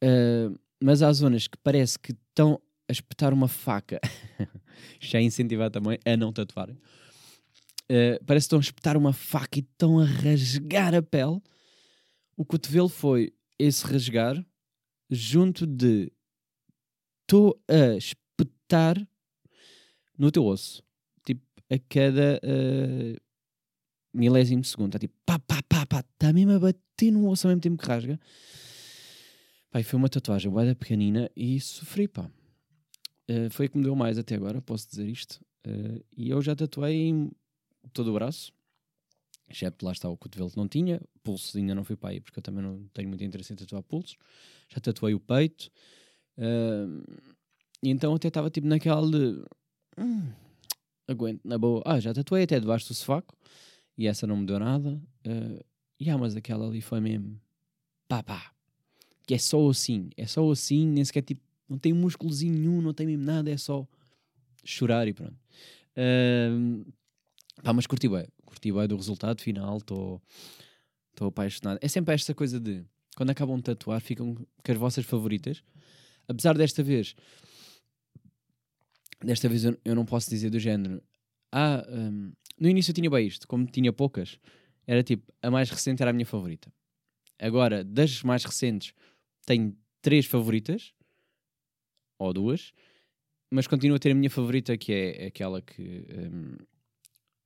Ah, 0.01 0.51
mas 0.81 1.01
há 1.01 1.11
zonas 1.11 1.47
que 1.47 1.57
parece 1.57 1.97
que 1.97 2.11
estão 2.11 2.61
a 2.87 2.91
espetar 2.91 3.33
uma 3.33 3.47
faca, 3.47 3.99
já 4.99 5.19
é 5.19 5.21
incentivar 5.23 5.71
também 5.71 5.97
a 6.05 6.17
não 6.17 6.31
tatuarem. 6.31 6.77
Ah, 7.89 8.19
parece 8.25 8.45
que 8.45 8.47
estão 8.47 8.59
a 8.59 8.61
espetar 8.61 8.97
uma 8.97 9.13
faca 9.13 9.59
e 9.59 9.61
estão 9.61 9.99
a 9.99 10.05
rasgar 10.05 10.93
a 10.93 11.01
pele. 11.01 11.41
O 12.35 12.43
cotovelo 12.43 12.89
foi 12.89 13.33
esse 13.59 13.85
rasgar 13.85 14.43
junto 15.09 15.65
de 15.67 16.11
estou 17.21 17.59
a 17.67 17.95
espetar 17.95 19.07
no 20.17 20.31
teu 20.31 20.45
osso. 20.45 20.83
Tipo, 21.25 21.41
a 21.69 21.77
cada 21.87 22.39
eh, 22.43 23.17
milésimo 24.13 24.61
de 24.61 24.67
segundo. 24.67 24.89
Está 24.89 24.99
tipo, 24.99 25.13
pá, 25.25 25.39
pá, 25.39 25.61
pá, 25.67 25.85
pá. 25.85 25.99
Está 25.99 26.31
mesmo 26.33 26.51
a 26.53 26.59
bater 26.59 27.11
no 27.11 27.27
osso 27.29 27.47
ao 27.47 27.49
mesmo 27.49 27.61
tempo 27.61 27.81
que 27.81 27.87
rasga. 27.87 28.19
E 29.75 29.83
foi 29.83 29.97
uma 29.97 30.09
tatuagem 30.09 30.51
bué 30.51 30.73
pequenina 30.75 31.29
e 31.35 31.59
sofri, 31.59 32.07
pá. 32.07 32.29
Eh, 33.27 33.49
foi 33.49 33.65
a 33.65 33.69
que 33.69 33.77
me 33.77 33.83
deu 33.83 33.95
mais 33.95 34.17
até 34.17 34.35
agora, 34.35 34.61
posso 34.61 34.87
dizer 34.87 35.07
isto. 35.07 35.39
Eh, 35.65 36.01
e 36.15 36.29
eu 36.29 36.41
já 36.41 36.55
tatuei 36.55 36.95
em 36.95 37.31
todo 37.91 38.11
o 38.11 38.13
braço. 38.13 38.51
Excepto 39.49 39.85
lá 39.85 39.91
está 39.91 40.07
o 40.09 40.17
cotovelo 40.17 40.51
que 40.51 40.57
não 40.57 40.67
tinha. 40.67 41.01
Pulsos 41.23 41.55
ainda 41.55 41.73
não 41.73 41.83
fui 41.83 41.95
para 41.95 42.11
aí, 42.11 42.19
porque 42.21 42.39
eu 42.39 42.43
também 42.43 42.63
não 42.63 42.87
tenho 42.93 43.07
muito 43.09 43.23
interesse 43.23 43.51
em 43.53 43.55
tatuar 43.55 43.81
pulsos. 43.83 44.15
Já 44.69 44.79
tatuei 44.79 45.13
o 45.13 45.19
peito. 45.19 45.71
Ahm, 46.37 47.03
e 47.81 47.89
então 47.89 48.13
até 48.15 48.27
estava 48.27 48.49
tipo 48.49 48.67
naquela 48.67 49.09
de. 49.09 49.43
"Hum, 49.97 50.31
aguento, 51.07 51.41
na 51.43 51.57
boa. 51.57 51.81
Ah, 51.85 51.99
já 51.99 52.13
tatuei 52.13 52.43
até 52.43 52.59
debaixo 52.59 52.87
do 52.87 52.93
sofaco. 52.93 53.35
E 53.97 54.07
essa 54.07 54.25
não 54.25 54.37
me 54.37 54.45
deu 54.45 54.59
nada. 54.59 55.01
Ah, 55.25 55.63
e 55.99 56.09
ah, 56.09 56.17
mas 56.17 56.35
aquela 56.35 56.67
ali 56.67 56.81
foi 56.81 56.99
mesmo. 56.99 57.39
Pá, 58.07 58.21
pá. 58.21 58.51
Que 59.25 59.35
é 59.35 59.37
só 59.37 59.69
assim. 59.69 60.09
É 60.17 60.25
só 60.25 60.49
assim, 60.51 60.85
nem 60.87 61.03
sequer 61.03 61.21
tipo. 61.21 61.41
Não 61.69 61.77
tem 61.77 61.93
músculozinho 61.93 62.53
nenhum, 62.53 62.81
não 62.81 62.93
tem 62.93 63.07
mesmo 63.07 63.23
nada. 63.23 63.49
É 63.49 63.57
só 63.57 63.87
chorar 64.63 65.07
e 65.07 65.13
pronto. 65.13 65.35
Ahm, 65.95 66.83
pá, 67.63 67.73
mas 67.73 67.87
curti 67.87 68.09
bem. 68.09 68.27
Curti 68.45 68.71
bem 68.71 68.87
do 68.87 68.95
resultado 68.95 69.41
final. 69.41 69.77
Estou 69.77 70.21
apaixonado. 71.21 71.79
É 71.81 71.87
sempre 71.87 72.13
esta 72.13 72.33
coisa 72.33 72.59
de. 72.59 72.83
Quando 73.15 73.29
acabam 73.29 73.57
de 73.57 73.63
tatuar, 73.63 74.01
ficam 74.01 74.33
com 74.35 74.71
as 74.71 74.77
vossas 74.77 75.05
favoritas. 75.05 75.63
Apesar 76.27 76.57
desta 76.57 76.81
vez, 76.81 77.15
desta 79.23 79.47
vez 79.47 79.65
eu, 79.65 79.77
eu 79.85 79.93
não 79.95 80.05
posso 80.05 80.29
dizer 80.29 80.49
do 80.49 80.59
género. 80.59 81.01
Ah, 81.55 81.85
hum, 81.87 82.33
no 82.59 82.67
início 82.67 82.89
eu 82.89 82.95
tinha 82.95 83.11
bem 83.11 83.27
isto, 83.27 83.47
como 83.47 83.67
tinha 83.67 83.93
poucas, 83.93 84.39
era 84.87 85.03
tipo, 85.03 85.31
a 85.39 85.51
mais 85.51 85.69
recente 85.69 86.01
era 86.01 86.09
a 86.09 86.13
minha 86.13 86.25
favorita. 86.25 86.73
Agora, 87.39 87.83
das 87.83 88.23
mais 88.23 88.43
recentes, 88.43 88.91
tenho 89.45 89.77
três 90.01 90.25
favoritas, 90.25 90.95
ou 92.17 92.33
duas, 92.33 92.73
mas 93.51 93.67
continuo 93.67 93.97
a 93.97 93.99
ter 93.99 94.11
a 94.11 94.15
minha 94.15 94.31
favorita, 94.31 94.75
que 94.75 94.91
é 94.91 95.27
aquela 95.27 95.61
que, 95.61 96.07
hum, 96.09 96.57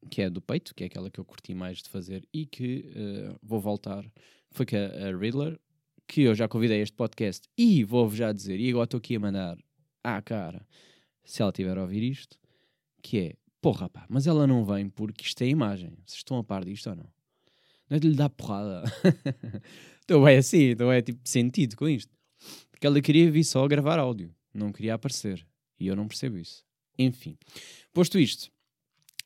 que 0.09 0.21
é 0.21 0.29
do 0.29 0.41
peito, 0.41 0.73
que 0.73 0.85
é 0.85 0.87
aquela 0.87 1.11
que 1.11 1.19
eu 1.19 1.25
curti 1.25 1.53
mais 1.53 1.79
de 1.79 1.89
fazer 1.89 2.25
e 2.33 2.45
que 2.45 2.89
eh, 2.95 3.35
vou 3.43 3.59
voltar. 3.59 4.09
Foi 4.51 4.65
que 4.65 4.77
a, 4.77 5.09
a 5.09 5.17
Riddler, 5.17 5.59
que 6.07 6.21
eu 6.21 6.33
já 6.33 6.47
convidei 6.47 6.81
este 6.81 6.95
podcast 6.95 7.45
e 7.57 7.83
vou-vos 7.83 8.17
já 8.17 8.31
dizer, 8.31 8.57
e 8.57 8.69
agora 8.69 8.85
estou 8.85 8.99
aqui 8.99 9.17
a 9.17 9.19
mandar 9.19 9.57
à 10.01 10.21
cara, 10.21 10.65
se 11.25 11.41
ela 11.41 11.51
tiver 11.51 11.77
a 11.77 11.81
ouvir 11.81 12.03
isto, 12.03 12.39
que 13.01 13.19
é, 13.19 13.35
porra 13.61 13.89
pá, 13.89 14.05
mas 14.09 14.27
ela 14.27 14.45
não 14.47 14.65
vem 14.65 14.89
porque 14.89 15.23
isto 15.25 15.41
é 15.41 15.47
imagem. 15.47 15.91
Vocês 16.05 16.19
estão 16.19 16.37
a 16.37 16.43
par 16.43 16.63
disto 16.63 16.89
ou 16.89 16.95
não? 16.95 17.09
Não 17.89 17.97
é 17.97 17.99
de 17.99 18.09
lhe 18.09 18.15
dar 18.15 18.29
porrada. 18.29 18.83
Então 20.07 20.25
é 20.25 20.37
assim, 20.37 20.69
então 20.69 20.89
é 20.89 21.01
tipo 21.01 21.19
sentido 21.27 21.75
com 21.75 21.85
isto. 21.85 22.15
Porque 22.71 22.87
ela 22.87 23.01
queria 23.01 23.29
vir 23.29 23.43
só 23.43 23.67
gravar 23.67 23.99
áudio, 23.99 24.33
não 24.53 24.71
queria 24.71 24.93
aparecer. 24.93 25.45
E 25.77 25.85
eu 25.85 25.97
não 25.97 26.07
percebo 26.07 26.37
isso. 26.37 26.63
Enfim, 26.97 27.37
posto 27.91 28.17
isto, 28.17 28.49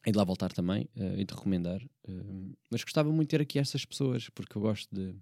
hei 0.05 0.11
de 0.11 0.17
lá 0.17 0.23
voltar 0.23 0.51
também 0.51 0.89
uh, 0.95 1.19
e 1.19 1.23
de 1.23 1.33
recomendar. 1.33 1.81
eh, 2.07 2.55
mas 2.69 2.83
gostava 2.83 3.11
muito 3.11 3.29
de 3.29 3.38
ter 3.38 3.41
aqui 3.41 3.59
estas 3.59 3.85
pessoas, 3.85 4.27
porque 4.29 4.57
eu 4.57 4.61
gosto 4.61 4.93
de. 4.93 5.15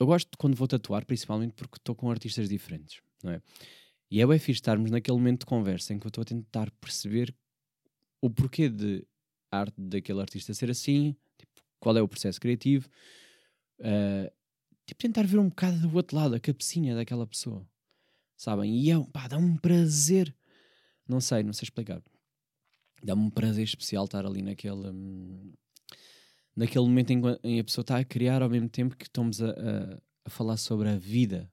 Eu 0.00 0.06
gosto 0.06 0.28
de 0.28 0.36
quando 0.36 0.56
vou 0.56 0.66
tatuar, 0.66 1.04
principalmente 1.06 1.54
porque 1.54 1.76
estou 1.76 1.94
com 1.94 2.10
artistas 2.10 2.48
diferentes, 2.48 3.00
não 3.22 3.32
é? 3.32 3.42
E 4.10 4.20
é 4.20 4.26
bem 4.26 4.38
fixe 4.38 4.58
estarmos 4.58 4.90
naquele 4.90 5.16
momento 5.16 5.40
de 5.40 5.46
conversa 5.46 5.92
em 5.92 5.98
que 5.98 6.06
eu 6.06 6.08
estou 6.08 6.22
a 6.22 6.24
tentar 6.24 6.70
perceber 6.80 7.34
o 8.20 8.30
porquê 8.30 8.68
de 8.68 9.06
arte 9.50 9.74
daquele 9.78 10.20
artista 10.20 10.54
ser 10.54 10.70
assim, 10.70 11.14
tipo, 11.36 11.52
qual 11.78 11.96
é 11.96 12.02
o 12.02 12.08
processo 12.08 12.40
criativo, 12.40 12.88
uh, 13.80 14.32
tipo, 14.86 15.00
tentar 15.00 15.26
ver 15.26 15.38
um 15.38 15.48
bocado 15.48 15.78
do 15.80 15.94
outro 15.94 16.16
lado, 16.16 16.34
a 16.34 16.40
cabecinha 16.40 16.94
daquela 16.94 17.26
pessoa, 17.26 17.66
sabem? 18.36 18.76
E 18.78 18.90
é, 18.90 19.04
pá, 19.12 19.28
dá-me 19.28 19.44
um 19.44 19.56
prazer, 19.56 20.34
não 21.06 21.20
sei, 21.20 21.42
não 21.42 21.52
sei 21.52 21.66
explicar, 21.66 22.02
dá-me 23.02 23.22
um 23.22 23.30
prazer 23.30 23.64
especial 23.64 24.04
estar 24.04 24.24
ali 24.26 24.42
naquele, 24.42 24.88
hum, 24.88 25.52
naquele 26.56 26.84
momento 26.84 27.10
em 27.10 27.20
que 27.20 27.60
a 27.60 27.64
pessoa 27.64 27.82
está 27.82 27.98
a 27.98 28.04
criar 28.04 28.42
ao 28.42 28.50
mesmo 28.50 28.68
tempo 28.68 28.96
que 28.96 29.04
estamos 29.04 29.40
a, 29.42 29.50
a, 29.50 30.02
a 30.24 30.30
falar 30.30 30.56
sobre 30.56 30.88
a 30.88 30.96
vida. 30.96 31.50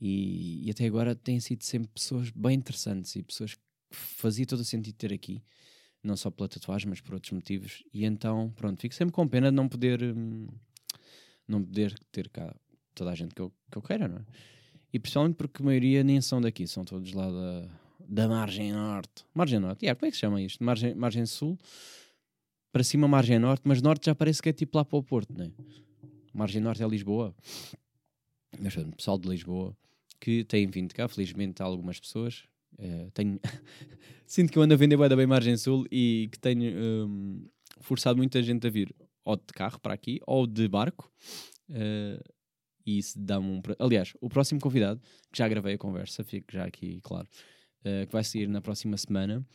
E, 0.00 0.66
e 0.66 0.70
até 0.70 0.86
agora 0.86 1.14
têm 1.14 1.40
sido 1.40 1.64
sempre 1.64 1.90
pessoas 1.92 2.30
bem 2.30 2.56
interessantes 2.56 3.16
e 3.16 3.22
pessoas 3.22 3.54
que 3.54 3.60
fazia 3.90 4.46
todo 4.46 4.60
o 4.60 4.64
sentido 4.64 4.94
ter 4.94 5.12
aqui, 5.12 5.42
não 6.02 6.16
só 6.16 6.30
pela 6.30 6.48
tatuagem, 6.48 6.88
mas 6.88 7.00
por 7.00 7.14
outros 7.14 7.32
motivos. 7.32 7.82
E 7.92 8.04
então, 8.04 8.52
pronto, 8.54 8.80
fico 8.80 8.94
sempre 8.94 9.12
com 9.12 9.26
pena 9.26 9.50
de 9.50 9.56
não 9.56 9.68
poder, 9.68 10.02
hum, 10.02 10.46
não 11.46 11.62
poder 11.64 11.98
ter 12.12 12.28
cá 12.28 12.54
toda 12.94 13.10
a 13.10 13.14
gente 13.14 13.34
que 13.34 13.42
eu, 13.42 13.52
que 13.70 13.78
eu 13.78 13.82
queira, 13.82 14.06
não 14.06 14.18
é? 14.18 14.24
E 14.92 14.98
principalmente 14.98 15.34
porque 15.34 15.62
a 15.62 15.64
maioria 15.64 16.02
nem 16.02 16.20
são 16.20 16.40
daqui, 16.40 16.66
são 16.66 16.84
todos 16.84 17.12
lá 17.12 17.30
da, 17.30 17.68
da 18.08 18.28
margem 18.28 18.72
norte. 18.72 19.24
Margem 19.34 19.58
norte, 19.58 19.84
yeah, 19.84 19.98
como 19.98 20.08
é 20.08 20.10
que 20.10 20.16
se 20.16 20.20
chama 20.20 20.40
isto? 20.40 20.64
Margem, 20.64 20.94
margem 20.94 21.26
sul, 21.26 21.58
para 22.72 22.82
cima 22.82 23.06
margem 23.06 23.38
norte, 23.38 23.62
mas 23.64 23.82
norte 23.82 24.06
já 24.06 24.14
parece 24.14 24.40
que 24.40 24.48
é 24.48 24.52
tipo 24.52 24.78
lá 24.78 24.84
para 24.84 24.98
o 24.98 25.02
Porto, 25.02 25.36
né? 25.36 25.50
Margem 26.32 26.62
norte 26.62 26.82
é 26.82 26.88
Lisboa. 26.88 27.34
Pessoal 28.96 29.18
de 29.18 29.28
Lisboa 29.28 29.76
que 30.20 30.44
têm 30.44 30.66
vindo 30.68 30.94
cá, 30.94 31.08
felizmente 31.08 31.62
há 31.62 31.66
algumas 31.66 32.00
pessoas. 32.00 32.44
eh, 32.78 33.08
tenho 33.14 33.40
Sinto 34.26 34.52
que 34.52 34.58
eu 34.58 34.62
ando 34.62 34.74
a 34.74 34.76
vender 34.76 34.96
bué 34.96 35.08
da 35.08 35.16
bem 35.16 35.26
margem 35.26 35.56
sul 35.56 35.86
e 35.90 36.28
que 36.32 36.38
tenho 36.38 37.06
hum, 37.08 37.48
forçado 37.80 38.16
muita 38.18 38.42
gente 38.42 38.66
a 38.66 38.70
vir 38.70 38.94
ou 39.24 39.36
de 39.36 39.52
carro 39.54 39.78
para 39.80 39.94
aqui, 39.94 40.20
ou 40.26 40.46
de 40.46 40.68
barco. 40.68 41.10
eh, 41.70 42.20
e 42.88 42.98
isso 42.98 43.18
dá-me 43.20 43.46
um. 43.46 43.62
Aliás, 43.78 44.14
o 44.18 44.30
próximo 44.30 44.58
convidado, 44.58 44.98
que 45.30 45.38
já 45.38 45.46
gravei 45.46 45.74
a 45.74 45.78
conversa, 45.78 46.24
fico 46.24 46.50
já 46.50 46.64
aqui, 46.64 47.00
claro, 47.02 47.28
eh, 47.84 48.06
que 48.06 48.12
vai 48.12 48.24
sair 48.24 48.48
na 48.48 48.62
próxima 48.62 48.96
semana, 48.96 49.46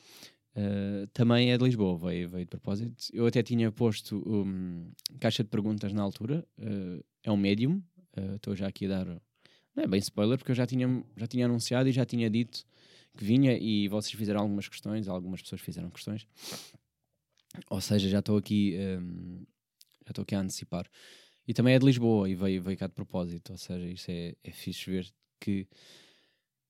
eh, 0.55 1.07
também 1.13 1.51
é 1.51 1.57
de 1.57 1.63
Lisboa, 1.63 1.97
veio, 1.97 2.29
veio 2.29 2.45
de 2.45 2.49
propósito. 2.49 3.05
Eu 3.11 3.25
até 3.25 3.41
tinha 3.41 3.71
posto 3.71 4.17
um, 4.27 4.91
caixa 5.19 5.43
de 5.43 5.49
perguntas 5.49 5.91
na 5.93 6.03
altura, 6.03 6.45
eh, 6.59 7.03
é 7.23 7.31
um 7.31 7.37
médium, 7.37 7.81
estou 8.35 8.55
já 8.55 8.67
aqui 8.67 8.85
a 8.85 8.89
dar. 8.89 9.21
Não 9.75 9.83
é 9.83 9.87
bem 9.87 9.99
spoiler, 9.99 10.37
porque 10.37 10.51
eu 10.51 10.55
já 10.55 10.65
tinha, 10.65 11.03
já 11.17 11.27
tinha 11.27 11.45
anunciado 11.45 11.89
e 11.89 11.91
já 11.91 12.05
tinha 12.05 12.29
dito 12.29 12.65
que 13.17 13.23
vinha 13.23 13.57
e 13.57 13.87
vocês 13.87 14.13
fizeram 14.13 14.41
algumas 14.41 14.67
questões, 14.67 15.07
algumas 15.07 15.41
pessoas 15.41 15.61
fizeram 15.61 15.89
questões. 15.89 16.27
Ou 17.69 17.81
seja, 17.81 18.09
já 18.09 18.19
estou 18.19 18.37
aqui, 18.37 18.75
hum, 18.77 19.45
já 20.05 20.11
estou 20.11 20.23
aqui 20.23 20.35
a 20.35 20.39
antecipar. 20.39 20.87
E 21.47 21.53
também 21.53 21.75
é 21.75 21.79
de 21.79 21.85
Lisboa 21.85 22.29
e 22.29 22.35
veio, 22.35 22.61
veio 22.61 22.77
cá 22.77 22.87
de 22.87 22.93
propósito. 22.93 23.51
Ou 23.51 23.57
seja, 23.57 23.87
isso 23.87 24.09
é, 24.09 24.35
é 24.43 24.51
fixe 24.51 24.89
ver 24.89 25.13
que 25.39 25.67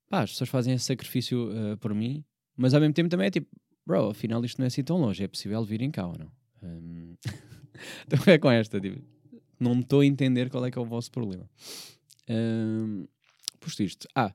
pá, 0.10 0.22
as 0.22 0.32
pessoas 0.32 0.50
fazem 0.50 0.74
esse 0.74 0.86
sacrifício 0.86 1.52
eh, 1.52 1.76
por 1.78 1.94
mim, 1.94 2.24
mas 2.56 2.74
ao 2.74 2.82
mesmo 2.82 2.94
tempo 2.94 3.10
também 3.10 3.28
é 3.28 3.32
tipo, 3.32 3.48
bro, 3.86 4.10
afinal 4.10 4.44
isto 4.44 4.60
não 4.60 4.66
é 4.66 4.68
assim 4.68 4.84
tão 4.84 4.98
longe, 4.98 5.24
é 5.24 5.28
possível 5.28 5.64
virem 5.64 5.92
cá 5.92 6.08
ou 6.08 6.18
não? 6.18 6.32
Hum, 6.64 7.16
então 8.08 8.34
é 8.34 8.38
com 8.38 8.52
esta, 8.52 8.80
tipo, 8.80 9.02
não 9.60 9.80
estou 9.80 10.02
a 10.02 10.06
entender 10.06 10.50
qual 10.50 10.66
é 10.66 10.72
que 10.72 10.78
é 10.78 10.82
o 10.82 10.86
vosso 10.86 11.12
problema. 11.12 11.50
Hum, 12.30 13.08
posto 13.60 13.84
isto, 13.84 14.08
ah, 14.16 14.34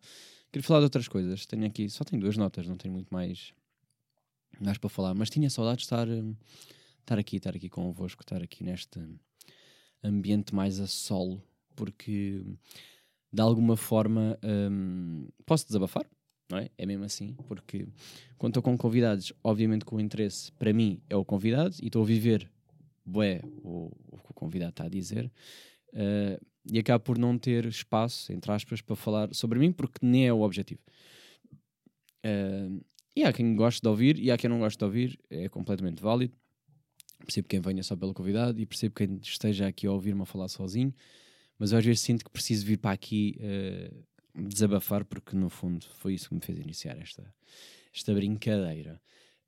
queria 0.53 0.67
falar 0.67 0.81
de 0.81 0.85
outras 0.85 1.09
coisas. 1.09 1.47
Tenho 1.47 1.67
aqui, 1.67 1.89
só 1.89 2.05
tenho 2.05 2.21
duas 2.21 2.37
notas, 2.37 2.67
não 2.67 2.77
tenho 2.77 2.93
muito 2.93 3.13
mais, 3.13 3.53
mais 4.61 4.79
para 4.79 4.91
falar, 4.91 5.15
mas 5.15 5.31
tinha 5.31 5.49
saudades 5.51 5.81
de 5.81 5.87
estar, 5.87 6.09
estar 7.01 7.19
aqui, 7.19 7.37
estar 7.37 7.55
aqui 7.55 7.69
convosco, 7.69 8.23
estar 8.23 8.43
aqui 8.43 8.65
neste 8.65 9.01
ambiente 10.03 10.55
mais 10.55 10.81
a 10.81 10.87
solo, 10.87 11.43
porque 11.75 12.45
de 13.33 13.43
alguma 13.43 13.77
forma 13.77 14.39
hum, 14.43 15.29
posso 15.45 15.67
desabafar, 15.67 16.07
não 16.51 16.59
é? 16.59 16.71
É 16.79 16.87
mesmo 16.87 17.05
assim, 17.05 17.35
porque 17.47 17.87
quando 18.39 18.53
estou 18.53 18.63
com 18.63 18.77
convidados, 18.77 19.33
obviamente 19.45 19.85
que 19.85 19.95
o 19.95 20.01
interesse 20.01 20.51
para 20.53 20.73
mim 20.73 21.03
é 21.09 21.17
o 21.17 21.25
convidado 21.25 21.77
e 21.83 21.87
estou 21.87 22.03
a 22.03 22.07
viver 22.07 22.51
bué, 23.05 23.43
o, 23.63 23.91
o 24.11 24.19
que 24.19 24.31
o 24.31 24.35
convidado 24.35 24.71
está 24.71 24.85
a 24.85 24.89
dizer 24.89 25.31
eh, 25.93 26.39
e 26.73 26.79
acabo 26.79 27.05
por 27.05 27.19
não 27.19 27.39
ter 27.39 27.67
espaço, 27.67 28.33
entre 28.33 28.51
aspas, 28.53 28.81
para 28.81 28.97
falar 28.97 29.35
sobre 29.35 29.59
mim, 29.59 29.73
porque 29.73 30.05
nem 30.05 30.27
é 30.27 30.33
o 30.33 30.41
objetivo. 30.41 30.81
Eh, 32.23 32.69
e 33.17 33.25
há 33.25 33.33
quem 33.33 33.57
goste 33.57 33.81
de 33.83 33.89
ouvir 33.89 34.19
e 34.19 34.31
há 34.31 34.37
quem 34.37 34.49
não 34.49 34.61
goste 34.61 34.79
de 34.79 34.85
ouvir, 34.85 35.19
é 35.31 35.49
completamente 35.49 36.03
válido. 36.03 36.37
Percebo 37.25 37.49
quem 37.49 37.61
venha 37.61 37.83
só 37.83 37.97
pelo 37.97 38.15
convidado 38.15 38.61
e 38.61 38.67
percebo 38.67 38.95
quem 38.95 39.19
esteja 39.23 39.67
aqui 39.67 39.87
a 39.87 39.93
ouvir-me 39.93 40.23
a 40.23 40.25
falar 40.25 40.49
sozinho, 40.49 40.95
mas 41.59 41.73
às 41.73 41.85
vezes 41.85 42.01
sinto 42.01 42.25
que 42.25 42.31
preciso 42.31 42.65
vir 42.65 42.79
para 42.79 42.93
aqui 42.93 43.37
eh, 43.41 43.91
desabafar, 44.35 45.05
porque 45.05 45.35
no 45.35 45.51
fundo 45.51 45.85
foi 45.97 46.15
isso 46.15 46.29
que 46.29 46.35
me 46.35 46.41
fez 46.41 46.59
iniciar 46.59 46.97
esta, 46.99 47.35
esta 47.93 48.15
brincadeira. 48.15 49.01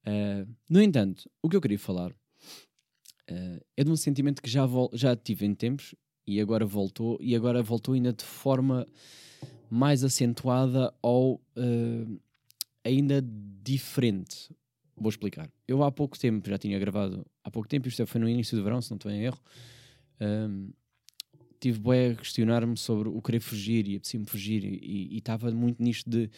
Eh, 0.05 0.47
no 0.69 0.83
entanto, 0.83 1.31
o 1.43 1.49
que 1.49 1.57
eu 1.57 1.61
queria 1.61 1.79
falar 1.79 2.13
eh, 3.29 3.63
é 3.77 3.85
de 3.85 3.91
um 3.91 3.97
sentimento 3.97 4.43
que 4.43 4.51
já, 4.51 4.67
já 4.93 5.15
tive 5.15 5.47
em 5.47 5.55
tempos 5.55 5.95
e 6.31 6.41
agora 6.41 6.65
voltou, 6.65 7.19
e 7.21 7.35
agora 7.35 7.63
voltou 7.63 7.95
ainda 7.95 8.13
de 8.13 8.25
forma 8.25 8.87
mais 9.69 10.05
acentuada 10.05 10.95
ou 11.03 11.41
eh, 11.57 12.07
ainda 12.85 13.25
diferente. 13.63 14.55
Vou 14.97 15.09
explicar. 15.09 15.51
Eu 15.67 15.83
há 15.83 15.91
pouco 15.91 16.19
tempo 16.19 16.49
já 16.49 16.59
tinha 16.59 16.79
gravado, 16.79 17.27
há 17.43 17.51
pouco 17.51 17.69
tempo, 17.69 17.89
isto 17.89 18.07
foi 18.07 18.21
no 18.21 18.29
início 18.29 18.57
do 18.57 18.63
verão, 18.63 18.81
se 18.81 18.91
não 18.91 18.97
estou 18.97 19.11
em 19.11 19.23
erro, 19.23 19.41
ehm, 20.21 20.71
tive 21.59 21.81
bem 21.81 22.13
a 22.13 22.15
questionar-me 22.15 22.77
sobre 22.77 23.09
o 23.09 23.21
querer 23.21 23.41
fugir 23.41 23.89
e 23.89 23.97
apetecia-me 23.97 24.27
fugir 24.27 24.65
e 24.65 25.17
estava 25.19 25.51
muito 25.51 25.83
nisto 25.83 26.09
de 26.09 26.31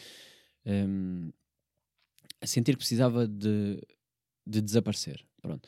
ehm, 0.65 1.29
a 2.41 2.47
sentir 2.47 2.73
que 2.73 2.79
precisava 2.79 3.27
de, 3.27 3.81
de 4.45 4.61
desaparecer. 4.61 5.25
Pronto. 5.41 5.67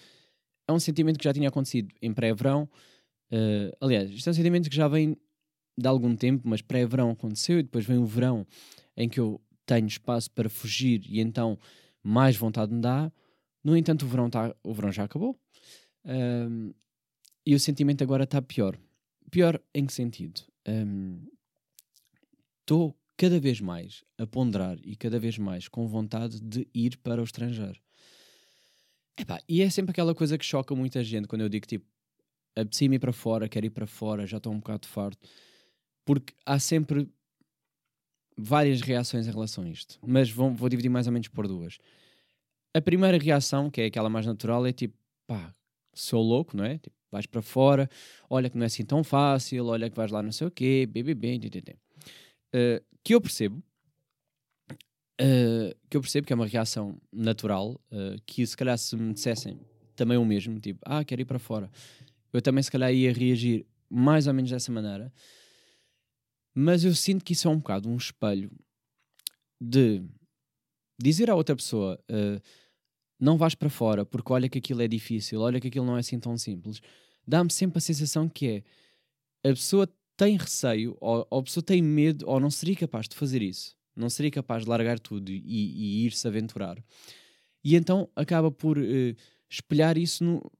É 0.68 0.74
um 0.74 0.80
sentimento 0.80 1.18
que 1.18 1.24
já 1.24 1.34
tinha 1.34 1.50
acontecido 1.50 1.94
em 2.02 2.14
pré-verão. 2.14 2.68
Eh, 3.32 3.76
aliás, 3.80 4.10
isto 4.12 4.28
é 4.28 4.32
um 4.32 4.34
sentimento 4.34 4.70
que 4.70 4.76
já 4.76 4.88
vem 4.88 5.18
de 5.78 5.88
algum 5.88 6.16
tempo, 6.16 6.48
mas 6.48 6.62
pré-verão 6.62 7.12
aconteceu 7.12 7.60
e 7.60 7.64
depois 7.64 7.86
vem 7.86 7.98
o 7.98 8.06
verão 8.06 8.48
em 8.96 9.10
que 9.10 9.20
eu 9.20 9.42
tenho 9.66 9.88
espaço 9.88 10.32
para 10.32 10.50
fugir 10.50 11.02
e 11.08 11.20
então 11.20 11.60
mais 12.04 12.38
vontade 12.38 12.74
me 12.74 12.82
dá. 12.82 13.12
No 13.64 13.76
entanto, 13.76 14.06
o 14.06 14.08
verão, 14.08 14.30
tá, 14.30 14.56
o 14.64 14.74
verão 14.74 14.92
já 14.92 15.04
acabou 15.04 15.38
Ahm, 16.06 16.72
e 17.46 17.56
o 17.56 17.60
sentimento 17.60 18.04
agora 18.04 18.24
está 18.24 18.42
pior. 18.42 18.78
Pior 19.32 19.60
em 19.74 19.86
que 19.86 19.94
sentido? 19.94 20.42
Estou 22.62 22.96
cada 23.18 23.40
vez 23.40 23.60
mais 23.60 24.04
a 24.18 24.26
ponderar 24.26 24.78
e 24.84 24.96
cada 24.96 25.20
vez 25.20 25.38
mais 25.38 25.68
com 25.68 25.88
vontade 25.88 26.40
de 26.40 26.68
ir 26.74 26.98
para 26.98 27.22
o 27.22 27.24
estrangeiro. 27.24 27.80
Epá, 29.18 29.40
e 29.48 29.62
é 29.62 29.70
sempre 29.70 29.92
aquela 29.92 30.14
coisa 30.14 30.38
que 30.38 30.46
choca 30.46 30.76
muita 30.76 31.04
gente 31.04 31.28
quando 31.28 31.42
eu 31.42 31.50
digo 31.50 31.66
tipo, 31.66 31.86
apetecia-me 32.56 32.96
ir 32.96 33.00
para 33.00 33.14
fora, 33.14 33.50
quero 33.50 33.66
ir 33.66 33.72
para 33.72 33.86
fora, 33.86 34.26
já 34.26 34.38
estou 34.38 34.54
um 34.54 34.58
bocado 34.58 34.88
farto. 34.88 35.28
Porque 36.06 36.34
há 36.46 36.60
sempre 36.60 37.10
várias 38.38 38.82
reações 38.82 39.28
em 39.28 39.32
relação 39.32 39.64
a 39.64 39.70
isto. 39.70 40.00
Mas 40.06 40.30
vou, 40.30 40.54
vou 40.54 40.70
dividir 40.70 40.90
mais 40.90 41.08
ou 41.08 41.14
menos 41.14 41.28
por 41.28 41.48
duas. 41.48 41.78
A 42.74 42.82
primeira 42.82 43.18
reação, 43.18 43.70
que 43.70 43.82
é 43.82 43.86
aquela 43.86 44.10
mais 44.10 44.26
natural, 44.26 44.66
é 44.66 44.74
tipo, 44.74 44.98
pá, 45.26 45.54
sou 45.94 46.22
louco, 46.22 46.56
não 46.56 46.66
é? 46.66 46.78
Tipo, 46.78 46.96
vais 47.12 47.26
para 47.26 47.42
fora, 47.42 47.90
olha 48.30 48.50
que 48.50 48.58
não 48.58 48.64
é 48.64 48.68
assim 48.68 48.84
tão 48.84 49.04
fácil, 49.04 49.68
olha 49.68 49.90
que 49.90 49.96
vais 49.96 50.12
lá 50.12 50.22
não 50.22 50.32
sei 50.32 50.48
o 50.48 50.52
quê, 50.52 50.86
BBB. 50.86 51.40
Uh, 52.54 52.84
que 53.04 53.16
eu 53.16 53.22
percebo, 53.22 53.64
uh, 55.22 55.76
que 55.90 55.96
eu 55.96 56.02
percebo 56.02 56.28
que 56.28 56.34
é 56.34 56.36
uma 56.36 56.48
reação 56.48 57.00
natural, 57.12 57.80
uh, 57.92 58.20
que 58.26 58.46
se 58.46 58.58
calhar 58.58 58.78
se 58.78 58.96
me 58.96 59.14
dissessem 59.14 59.60
também 59.96 60.18
o 60.18 60.26
mesmo, 60.26 60.60
tipo, 60.60 60.82
ah, 60.86 61.06
quero 61.06 61.22
ir 61.22 61.26
para 61.26 61.40
fora, 61.40 61.72
eu 62.36 62.42
também 62.42 62.62
se 62.62 62.70
calhar 62.72 62.94
ia 62.94 63.14
reagir 63.14 63.66
mais 63.90 64.28
ou 64.28 64.34
menos 64.34 64.52
dessa 64.52 64.72
maneira, 64.72 65.12
mas 66.54 66.84
eu 66.84 66.94
sinto 66.94 67.24
que 67.24 67.34
isso 67.34 67.48
é 67.48 67.52
um 67.52 67.58
bocado 67.58 67.90
um 67.90 67.96
espelho 67.96 68.52
de 69.60 70.04
dizer 71.02 71.30
à 71.30 71.36
outra 71.36 71.56
pessoa 71.56 72.00
uh, 72.10 72.42
não 73.20 73.38
vais 73.38 73.56
para 73.56 73.70
fora 73.70 74.06
porque 74.06 74.34
olha 74.34 74.50
que 74.50 74.58
aquilo 74.58 74.82
é 74.82 74.88
difícil, 74.88 75.40
olha 75.40 75.62
que 75.62 75.70
aquilo 75.70 75.86
não 75.86 75.96
é 75.96 76.02
assim 76.02 76.20
tão 76.20 76.38
simples, 76.38 76.82
dá-me 77.26 77.52
sempre 77.52 77.78
a 77.78 77.82
sensação 77.82 78.28
que 78.28 78.48
é 79.44 79.50
a 79.50 79.54
pessoa 79.54 79.88
tem 80.18 80.36
receio 80.38 80.98
ou, 81.00 81.26
ou 81.30 81.40
a 81.40 81.44
pessoa 81.44 81.64
tem 81.64 81.82
medo 81.82 82.26
ou 82.28 82.40
não 82.40 82.50
seria 82.50 82.76
capaz 82.76 83.08
de 83.08 83.16
fazer 83.16 83.42
isso, 83.42 83.78
não 83.96 84.10
seria 84.10 84.32
capaz 84.32 84.64
de 84.64 84.70
largar 84.70 85.00
tudo 85.00 85.32
e, 85.32 85.42
e 85.46 86.06
ir-se 86.06 86.28
aventurar. 86.28 86.84
E 87.64 87.76
então 87.76 88.10
acaba 88.16 88.52
por 88.52 88.78
uh, 88.78 89.16
espelhar 89.50 89.98
isso 89.98 90.24
no, 90.24 90.52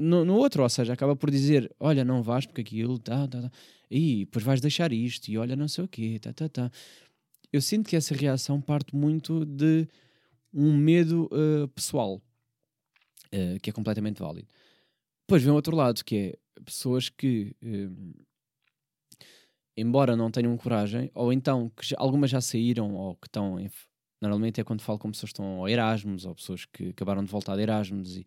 no, 0.00 0.24
no, 0.24 0.34
outro, 0.36 0.62
ou 0.62 0.68
seja, 0.68 0.92
acaba 0.92 1.14
por 1.14 1.30
dizer: 1.30 1.70
Olha, 1.78 2.04
não 2.04 2.22
vais 2.22 2.46
porque 2.46 2.62
aquilo, 2.62 2.98
tá, 2.98 3.28
tá, 3.28 3.42
tá, 3.42 3.50
e 3.90 4.24
depois 4.24 4.44
vais 4.44 4.60
deixar 4.60 4.92
isto, 4.92 5.28
e 5.28 5.36
olha, 5.36 5.54
não 5.54 5.68
sei 5.68 5.84
o 5.84 5.88
quê, 5.88 6.18
tá, 6.20 6.32
tá, 6.32 6.48
tá. 6.48 6.70
Eu 7.52 7.60
sinto 7.60 7.88
que 7.88 7.96
essa 7.96 8.14
reação 8.14 8.60
parte 8.60 8.94
muito 8.94 9.44
de 9.44 9.86
um 10.54 10.76
medo 10.76 11.28
uh, 11.32 11.68
pessoal, 11.68 12.22
uh, 13.26 13.60
que 13.60 13.70
é 13.70 13.72
completamente 13.72 14.20
válido. 14.20 14.48
Depois 15.26 15.42
vem 15.42 15.52
o 15.52 15.54
outro 15.54 15.76
lado, 15.76 16.04
que 16.04 16.16
é 16.16 16.60
pessoas 16.64 17.08
que, 17.08 17.54
uh, 17.62 18.24
embora 19.76 20.16
não 20.16 20.30
tenham 20.30 20.56
coragem, 20.56 21.10
ou 21.14 21.32
então 21.32 21.70
que 21.70 21.86
já, 21.86 21.96
algumas 21.98 22.30
já 22.30 22.40
saíram, 22.40 22.94
ou 22.94 23.16
que 23.16 23.26
estão. 23.26 23.56
Normalmente 24.20 24.60
é 24.60 24.64
quando 24.64 24.82
falo 24.82 24.98
com 24.98 25.10
pessoas 25.10 25.32
que 25.32 25.40
estão 25.40 25.58
ao 25.60 25.68
Erasmus, 25.68 26.24
ou 26.24 26.34
pessoas 26.34 26.64
que 26.64 26.90
acabaram 26.90 27.24
de 27.24 27.30
voltar 27.30 27.56
de 27.56 27.62
Erasmus, 27.62 28.16
e, 28.16 28.26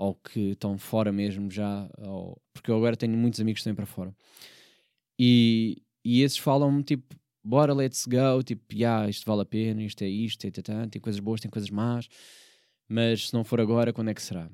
ou 0.00 0.14
que 0.14 0.52
estão 0.52 0.78
fora 0.78 1.12
mesmo 1.12 1.50
já, 1.50 1.86
ou, 1.98 2.40
porque 2.54 2.70
eu 2.70 2.76
agora 2.76 2.96
tenho 2.96 3.14
muitos 3.18 3.38
amigos 3.38 3.60
estão 3.60 3.74
para 3.74 3.84
fora. 3.84 4.16
E, 5.18 5.82
e 6.02 6.22
esses 6.22 6.38
falam-me 6.38 6.82
tipo, 6.82 7.14
bora, 7.44 7.74
let's 7.74 8.06
go, 8.06 8.42
tipo, 8.42 8.74
yeah, 8.74 9.10
isto 9.10 9.26
vale 9.26 9.42
a 9.42 9.44
pena, 9.44 9.82
isto 9.82 10.00
é 10.02 10.08
isto, 10.08 10.46
é, 10.46 10.50
tá, 10.50 10.88
tem 10.88 11.02
coisas 11.02 11.20
boas, 11.20 11.42
tem 11.42 11.50
coisas 11.50 11.68
más, 11.68 12.08
mas 12.88 13.28
se 13.28 13.34
não 13.34 13.44
for 13.44 13.60
agora, 13.60 13.92
quando 13.92 14.08
é 14.08 14.14
que 14.14 14.22
será? 14.22 14.50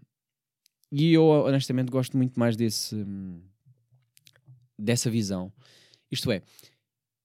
E 0.90 1.12
eu 1.12 1.24
honestamente 1.24 1.92
gosto 1.92 2.16
muito 2.16 2.38
mais 2.40 2.56
desse 2.56 2.96
dessa 4.76 5.08
visão. 5.08 5.52
Isto 6.10 6.32
é, 6.32 6.42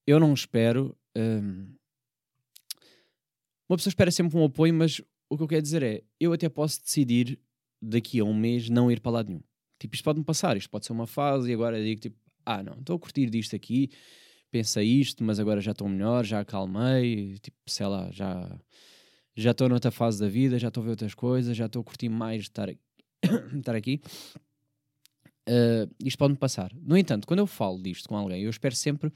eu 0.05 0.19
não 0.19 0.31
espero. 0.31 0.95
Hum, 1.17 1.73
uma 3.67 3.77
pessoa 3.77 3.89
espera 3.89 4.11
sempre 4.11 4.37
um 4.37 4.45
apoio, 4.45 4.73
mas 4.75 5.01
o 5.27 5.37
que 5.37 5.43
eu 5.43 5.47
quero 5.47 5.61
dizer 5.63 5.81
é: 5.81 6.03
eu 6.19 6.33
até 6.33 6.47
posso 6.49 6.81
decidir 6.83 7.39
daqui 7.81 8.19
a 8.19 8.23
um 8.23 8.33
mês 8.33 8.69
não 8.69 8.91
ir 8.91 8.99
para 8.99 9.11
lado 9.11 9.29
nenhum. 9.29 9.41
Tipo, 9.79 9.95
isto 9.95 10.03
pode-me 10.03 10.25
passar, 10.25 10.55
isto 10.57 10.69
pode 10.69 10.85
ser 10.85 10.93
uma 10.93 11.07
fase 11.07 11.49
e 11.49 11.53
agora 11.53 11.83
digo 11.83 11.99
tipo, 11.99 12.15
ah, 12.45 12.61
não, 12.61 12.73
estou 12.73 12.95
a 12.95 12.99
curtir 12.99 13.29
disto 13.29 13.55
aqui, 13.55 13.89
pensei 14.51 14.85
isto, 14.85 15.23
mas 15.23 15.39
agora 15.39 15.59
já 15.59 15.71
estou 15.71 15.89
melhor, 15.89 16.23
já 16.23 16.41
acalmei, 16.41 17.37
tipo, 17.39 17.57
sei 17.65 17.87
lá, 17.87 18.11
já 18.11 18.59
já 19.35 19.51
estou 19.51 19.69
noutra 19.69 19.91
fase 19.91 20.19
da 20.19 20.27
vida, 20.27 20.59
já 20.59 20.67
estou 20.67 20.81
a 20.81 20.83
ver 20.83 20.89
outras 20.91 21.13
coisas, 21.13 21.55
já 21.55 21.65
estou 21.65 21.81
a 21.81 21.85
curtir 21.85 22.09
mais 22.09 22.43
de 22.43 22.49
estar, 22.49 22.69
estar 23.57 23.75
aqui. 23.75 24.01
Uh, 25.49 25.89
isto 25.99 26.19
pode-me 26.19 26.37
passar. 26.37 26.71
No 26.75 26.95
entanto, 26.95 27.25
quando 27.27 27.39
eu 27.39 27.47
falo 27.47 27.81
disto 27.81 28.07
com 28.07 28.15
alguém, 28.15 28.43
eu 28.43 28.49
espero 28.49 28.75
sempre, 28.75 29.11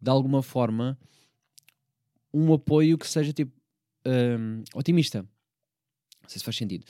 de 0.00 0.10
alguma 0.10 0.42
forma, 0.42 0.98
um 2.32 2.52
apoio 2.52 2.98
que 2.98 3.08
seja 3.08 3.32
tipo 3.32 3.50
um, 4.06 4.62
otimista. 4.74 5.22
Não 6.22 6.28
sei 6.28 6.38
se 6.38 6.44
faz 6.44 6.56
sentido. 6.56 6.84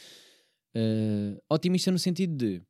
Uh, 0.76 1.40
otimista 1.48 1.90
no 1.90 1.98
sentido 1.98 2.36
de 2.36 2.62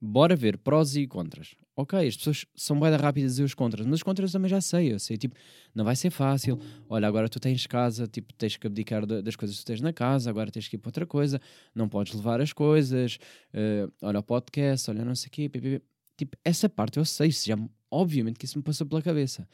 bora 0.00 0.34
ver 0.36 0.58
prós 0.58 0.96
e 0.96 1.06
contras. 1.06 1.54
Ok, 1.76 2.06
as 2.06 2.16
pessoas 2.16 2.44
são 2.54 2.78
bem 2.78 2.90
rápidas 2.94 3.30
a 3.30 3.32
dizer 3.32 3.44
os 3.44 3.54
contras, 3.54 3.84
mas 3.86 3.96
os 3.96 4.02
contras 4.02 4.30
também 4.30 4.48
já 4.48 4.60
sei. 4.60 4.92
Eu 4.92 4.98
sei, 4.98 5.16
tipo, 5.16 5.34
não 5.74 5.84
vai 5.84 5.96
ser 5.96 6.10
fácil. 6.10 6.58
Olha, 6.88 7.08
agora 7.08 7.28
tu 7.28 7.40
tens 7.40 7.66
casa, 7.66 8.06
tipo, 8.06 8.32
tens 8.34 8.56
que 8.56 8.66
abdicar 8.66 9.04
da- 9.06 9.20
das 9.20 9.34
coisas 9.34 9.58
que 9.58 9.64
tens 9.64 9.80
na 9.80 9.92
casa, 9.92 10.30
agora 10.30 10.50
tens 10.52 10.68
que 10.68 10.76
ir 10.76 10.78
para 10.78 10.88
outra 10.90 11.06
coisa, 11.06 11.40
não 11.74 11.88
podes 11.88 12.12
levar 12.14 12.40
as 12.40 12.52
coisas. 12.52 13.18
uh, 13.52 13.92
olha 14.02 14.20
o 14.20 14.22
podcast, 14.22 14.88
olha 14.90 15.04
não 15.04 15.14
sei 15.16 15.28
o 15.28 15.30
quê. 15.30 15.48
pi, 15.48 15.60
pi, 15.60 15.78
pi. 15.80 15.84
Tipo, 16.16 16.36
essa 16.44 16.68
parte 16.68 16.98
eu 16.98 17.04
sei, 17.04 17.30
já, 17.32 17.56
obviamente 17.90 18.38
que 18.38 18.44
isso 18.44 18.56
me 18.58 18.62
passou 18.62 18.86
pela 18.86 19.02
cabeça. 19.02 19.48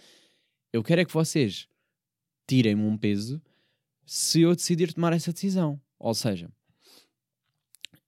Eu 0.73 0.83
quero 0.83 1.01
é 1.01 1.05
que 1.07 1.13
vocês 1.15 1.67
tirem-me 2.47 2.83
um 2.83 2.99
peso 2.99 3.41
se 4.05 4.43
eu 4.43 4.55
decidir 4.55 4.93
tomar 4.93 5.13
essa 5.15 5.33
decisão. 5.33 5.81
Ou 5.99 6.13
seja, 6.13 6.51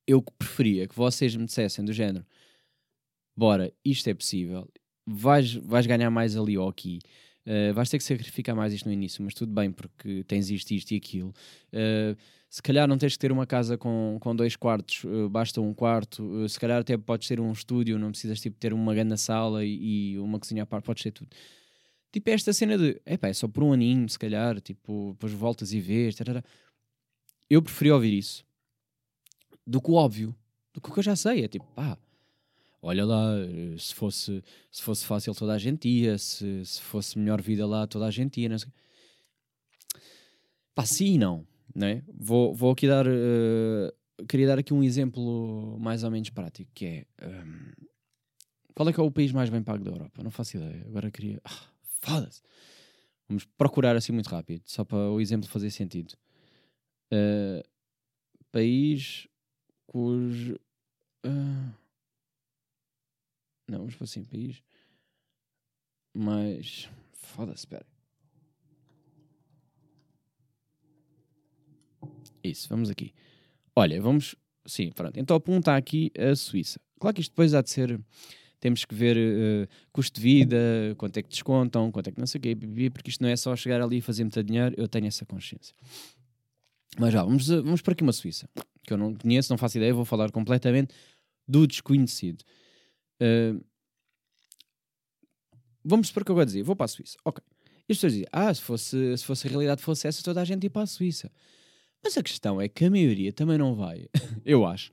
eu 0.07 0.23
preferia 0.39 0.87
que 0.87 0.95
vocês 0.95 1.35
me 1.37 1.45
dissessem 1.45 1.85
do 1.85 1.93
género: 1.93 2.25
bora, 3.37 3.73
isto 3.85 4.09
é 4.09 4.15
possível, 4.15 4.69
vais, 5.07 5.55
vais 5.55 5.87
ganhar 5.87 6.11
mais 6.11 6.37
ali 6.37 6.57
ou 6.59 6.69
aqui, 6.69 7.01
uh, 7.47 7.73
vais 7.75 7.89
ter 7.89 7.99
que 7.99 8.05
sacrificar 8.05 8.55
mais 8.55 8.73
isto 8.73 8.87
no 8.87 8.93
início, 8.93 9.23
mas 9.23 9.35
tudo 9.35 9.53
bem, 9.53 9.71
porque 9.71 10.25
tens 10.25 10.51
isto, 10.51 10.71
isto 10.73 10.93
e 10.93 10.97
aquilo. 10.97 11.31
Uh, 11.73 12.17
se 12.49 12.63
calhar 12.63 12.87
não 12.87 12.99
tens 12.99 13.15
que 13.15 13.19
ter 13.19 13.33
uma 13.33 13.47
casa 13.47 13.79
com, 13.79 14.19
com 14.21 14.37
dois 14.37 14.57
quartos, 14.57 15.05
uh, 15.05 15.29
basta 15.29 15.61
um 15.61 15.73
quarto. 15.73 16.47
Se 16.49 16.61
calhar 16.61 16.81
até 16.81 16.97
podes 16.99 17.27
ter 17.27 17.41
um 17.41 17.51
estúdio, 17.51 17.99
não 17.99 18.11
precisas 18.11 18.41
tipo, 18.41 18.59
ter 18.59 18.75
uma 18.75 18.95
grande 18.95 19.17
sala 19.19 19.65
e, 19.65 20.13
e 20.13 20.19
uma 20.19 20.39
cozinha 20.39 20.65
à 20.65 20.67
parte, 20.67 20.85
podes 20.85 21.03
ter 21.03 21.13
tudo. 21.13 21.31
Tipo, 22.13 22.29
é 22.29 22.35
esta 22.35 22.53
cena 22.53 22.77
de, 22.77 23.01
epá, 23.07 23.29
é 23.29 23.33
só 23.33 23.49
por 23.49 23.65
um 23.65 23.73
aninho, 23.73 24.07
se 24.07 24.19
calhar, 24.19 24.61
tipo, 24.61 25.13
depois 25.13 25.33
voltas 25.33 25.73
e 25.73 25.81
vês, 25.81 26.15
tarará. 26.15 26.45
Eu 27.49 27.63
preferi 27.63 27.91
ouvir 27.91 28.19
isso 28.19 28.45
do 29.67 29.81
que 29.81 29.91
o 29.91 29.95
óbvio, 29.95 30.35
do 30.73 30.81
que 30.81 30.91
o 30.91 30.93
que 30.93 30.99
eu 30.99 31.03
já 31.03 31.17
sei. 31.17 31.45
É 31.45 31.49
tipo, 31.49 31.67
pá, 31.75 31.99
olha 32.81 33.05
lá, 33.05 33.35
se 33.79 33.95
fosse, 33.95 34.43
se 34.71 34.83
fosse 34.83 35.05
fácil 35.05 35.35
toda 35.35 35.53
a 35.53 35.59
gente 35.59 35.89
ia, 35.89 36.19
se, 36.19 36.65
se 36.65 36.81
fosse 36.81 37.19
melhor 37.19 37.41
vida 37.41 37.67
lá 37.67 37.87
toda 37.87 38.07
a 38.07 38.11
gente 38.11 38.41
ia. 38.41 38.49
Não 38.49 38.59
sei. 38.59 38.71
Pá, 40.75 40.85
sim 40.87 41.15
e 41.15 41.19
não, 41.19 41.47
né? 41.75 42.03
Vou, 42.15 42.55
vou 42.55 42.73
aqui 42.73 42.89
dar, 42.89 43.07
eh, 43.07 43.95
queria 44.29 44.47
dar 44.47 44.59
aqui 44.59 44.73
um 44.73 44.83
exemplo 44.83 45.79
mais 45.79 46.03
ou 46.03 46.11
menos 46.11 46.31
prático, 46.31 46.71
que 46.75 46.87
é, 46.87 47.07
ehm, 47.21 47.73
qual 48.75 48.89
é 48.89 48.93
que 48.93 48.99
é 49.01 49.03
o 49.03 49.11
país 49.11 49.33
mais 49.33 49.51
bem 49.51 49.63
pago 49.63 49.85
da 49.85 49.91
Europa? 49.91 50.23
Não 50.23 50.31
faço 50.31 50.57
ideia, 50.57 50.83
agora 50.87 51.11
queria, 51.11 51.41
ah, 51.45 51.69
foda-se. 52.01 52.41
Vamos 53.29 53.45
procurar 53.45 53.97
assim 53.97 54.13
muito 54.13 54.29
rápido, 54.29 54.63
só 54.65 54.85
para 54.85 55.11
o 55.11 55.21
exemplo 55.21 55.49
fazer 55.49 55.71
sentido. 55.71 56.15
Eh, 57.11 57.63
país 58.51 59.29
cujo. 59.93 60.59
ah, 61.25 61.73
não, 63.69 63.81
vamos 63.81 63.95
para 63.95 64.05
assim, 64.05 64.25
país. 64.25 64.63
Mas. 66.15 66.89
Foda-se, 67.13 67.61
espera. 67.61 67.87
Isso, 72.43 72.69
vamos 72.69 72.91
aqui. 72.91 73.13
Olha, 73.77 74.01
vamos. 74.01 74.35
Sim, 74.67 74.91
pronto. 74.91 75.19
Então 75.19 75.37
aponta 75.37 75.77
aqui 75.77 76.11
a 76.19 76.35
Suíça. 76.35 76.81
Claro 76.99 77.15
que 77.15 77.21
isto 77.21 77.31
depois 77.31 77.55
há 77.55 77.63
de 77.63 77.71
ser. 77.71 78.01
Temos 78.61 78.85
que 78.85 78.95
ver 78.95 79.17
eh, 79.17 79.69
custo 79.93 80.21
de 80.21 80.23
vida, 80.23 80.95
quanto 80.97 81.17
é 81.17 81.23
que 81.23 81.29
descontam, 81.29 81.91
quanto 81.91 82.09
é 82.09 82.13
que 82.13 82.21
não 82.21 82.29
sei 82.29 82.39
o 82.39 82.43
quê, 82.43 82.57
porque 82.91 83.11
isto 83.11 83.21
não 83.21 83.29
é 83.29 83.35
só 83.35 83.57
chegar 83.57 83.83
ali 83.83 83.97
e 83.99 84.01
fazer 84.01 84.23
muito 84.23 84.41
dinheiro, 84.41 84.73
eu 84.79 84.87
tenho 84.87 85.07
essa 85.07 85.27
consciência. 85.27 85.75
Mas 86.97 87.13
já, 87.13 87.25
vamos, 87.25 87.49
vamos 87.49 87.83
para 87.83 87.93
aqui 87.93 88.05
uma 88.05 88.13
Suíça, 88.13 88.49
que 88.87 88.93
eu 88.93 88.97
não 88.97 89.15
conheço, 89.15 89.53
não 89.53 89.59
faço 89.59 89.79
ideia, 89.79 89.95
vou 89.95 90.05
falar 90.05 90.31
completamente 90.31 90.95
do 91.47 91.67
desconhecido. 91.67 92.45
Eh, 93.21 93.55
vamos 95.85 96.09
supor 96.09 96.25
que 96.25 96.31
eu 96.31 96.35
vou 96.35 96.45
dizer, 96.45 96.63
vou 96.63 96.77
para 96.77 96.87
a 96.87 96.89
Suíça. 96.89 97.17
Ok. 97.25 97.43
E 97.89 97.93
as 97.93 97.99
pessoas 97.99 98.13
dizem, 98.13 98.29
ah, 98.33 98.53
se 98.53 98.63
fosse, 98.63 99.17
se 99.17 99.25
fosse 99.25 99.47
a 99.47 99.51
realidade 99.51 99.83
fosse 99.83 100.07
essa, 100.07 100.23
toda 100.23 100.41
a 100.41 100.45
gente 100.45 100.65
ia 100.65 100.71
para 100.71 100.83
a 100.83 100.87
Suíça. 100.87 101.31
Mas 102.03 102.17
a 102.17 102.23
questão 102.23 102.61
é 102.61 102.69
que 102.69 102.85
a 102.85 102.91
maioria 102.91 103.33
também 103.33 103.59
não 103.59 103.75
vai, 103.75 104.09
eu 104.45 104.67
acho. 104.67 104.93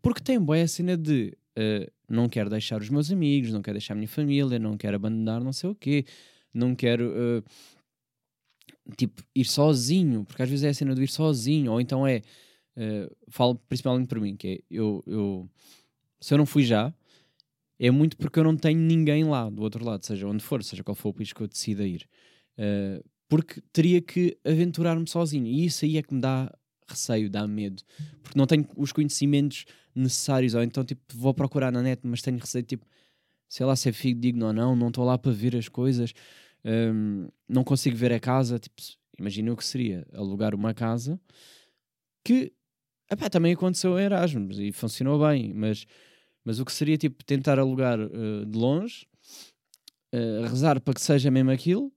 Porque 0.00 0.22
tem 0.22 0.38
boa 0.40 0.60
a 0.62 0.68
cena 0.68 0.96
de 0.96 1.36
eh, 1.56 1.90
não 2.08 2.28
quero 2.28 2.48
deixar 2.48 2.80
os 2.80 2.88
meus 2.88 3.10
amigos, 3.10 3.52
não 3.52 3.62
quero 3.62 3.76
deixar 3.76 3.94
a 3.94 3.96
minha 3.96 4.08
família, 4.08 4.58
não 4.58 4.76
quero 4.76 4.96
abandonar 4.96 5.42
não 5.42 5.52
sei 5.52 5.70
o 5.70 5.74
quê, 5.74 6.04
não 6.54 6.74
quero 6.74 7.12
eh, 7.16 7.42
tipo 8.96 9.22
ir 9.34 9.44
sozinho, 9.44 10.24
porque 10.24 10.42
às 10.42 10.48
vezes 10.48 10.64
é 10.64 10.68
a 10.68 10.74
cena 10.74 10.94
de 10.94 11.02
ir 11.02 11.08
sozinho, 11.08 11.72
ou 11.72 11.80
então 11.80 12.06
é 12.06 12.22
eh, 12.78 13.10
falo 13.28 13.56
principalmente 13.68 14.06
para 14.06 14.20
mim, 14.20 14.36
que 14.36 14.48
é 14.48 14.60
eu, 14.70 15.02
eu 15.06 15.50
se 16.20 16.32
eu 16.32 16.38
não 16.38 16.46
fui 16.46 16.62
já, 16.62 16.94
é 17.78 17.90
muito 17.90 18.16
porque 18.16 18.38
eu 18.38 18.44
não 18.44 18.56
tenho 18.56 18.78
ninguém 18.78 19.24
lá 19.24 19.50
do 19.50 19.62
outro 19.62 19.84
lado, 19.84 20.06
seja 20.06 20.26
onde 20.26 20.44
for, 20.44 20.62
seja 20.62 20.84
qual 20.84 20.94
for 20.94 21.08
o 21.10 21.14
país 21.14 21.32
que 21.32 21.40
eu 21.40 21.48
decida 21.48 21.86
ir. 21.86 22.08
Eh, 22.56 23.02
porque 23.28 23.60
teria 23.72 24.00
que 24.00 24.38
aventurar-me 24.44 25.06
sozinho. 25.08 25.46
E 25.46 25.66
isso 25.66 25.84
aí 25.84 25.98
é 25.98 26.02
que 26.02 26.14
me 26.14 26.20
dá 26.20 26.52
receio, 26.88 27.28
dá 27.28 27.46
medo. 27.46 27.82
Porque 28.22 28.38
não 28.38 28.46
tenho 28.46 28.66
os 28.76 28.92
conhecimentos 28.92 29.66
necessários. 29.94 30.54
Ou 30.54 30.62
então, 30.62 30.84
tipo, 30.84 31.02
vou 31.14 31.34
procurar 31.34 31.70
na 31.70 31.82
net, 31.82 32.00
mas 32.04 32.22
tenho 32.22 32.38
receio, 32.38 32.64
tipo, 32.64 32.86
sei 33.48 33.66
lá 33.66 33.76
se 33.76 33.88
é 33.88 33.92
digno 33.92 34.46
ou 34.46 34.52
não, 34.52 34.74
não 34.74 34.88
estou 34.88 35.04
lá 35.04 35.18
para 35.18 35.32
ver 35.32 35.56
as 35.56 35.68
coisas, 35.68 36.14
hum, 36.64 37.28
não 37.48 37.62
consigo 37.64 37.96
ver 37.96 38.12
a 38.12 38.20
casa. 38.20 38.58
Tipo, 38.58 38.76
imagina 39.18 39.52
o 39.52 39.56
que 39.56 39.64
seria 39.64 40.06
alugar 40.14 40.54
uma 40.54 40.72
casa 40.72 41.20
que 42.24 42.52
epá, 43.10 43.28
também 43.30 43.52
aconteceu 43.52 43.98
em 43.98 44.04
Erasmus 44.04 44.58
e 44.58 44.72
funcionou 44.72 45.18
bem, 45.26 45.52
mas, 45.54 45.86
mas 46.44 46.60
o 46.60 46.64
que 46.64 46.72
seria 46.72 46.96
tipo 46.96 47.24
tentar 47.24 47.58
alugar 47.58 47.98
eh, 47.98 48.44
de 48.46 48.58
longe, 48.58 49.06
eh, 50.12 50.42
rezar 50.42 50.80
para 50.80 50.94
que 50.94 51.00
seja 51.00 51.30
mesmo 51.30 51.50
aquilo, 51.50 51.92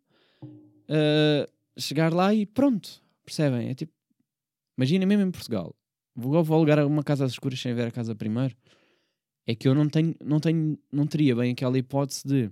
eh, 0.88 1.50
chegar 1.78 2.14
lá 2.14 2.34
e 2.34 2.46
pronto, 2.46 3.02
percebem? 3.26 3.70
É 3.70 3.74
tipo, 3.74 3.94
imagina 4.78 5.06
mesmo 5.06 5.24
em 5.24 5.32
Portugal, 5.32 5.76
vou, 6.16 6.44
vou 6.44 6.58
alugar 6.58 6.86
uma 6.86 7.04
casa 7.04 7.26
às 7.26 7.32
escuras 7.32 7.60
sem 7.60 7.74
ver 7.74 7.88
a 7.88 7.92
casa 7.92 8.16
primeiro. 8.16 8.56
É 9.48 9.56
que 9.56 9.68
eu 9.68 9.74
não 9.74 9.90
tenho, 9.90 10.16
não 10.24 10.40
tenho, 10.40 10.78
não 10.92 11.08
teria 11.08 11.36
bem 11.36 11.52
aquela 11.52 11.78
hipótese 11.78 12.28
de 12.28 12.52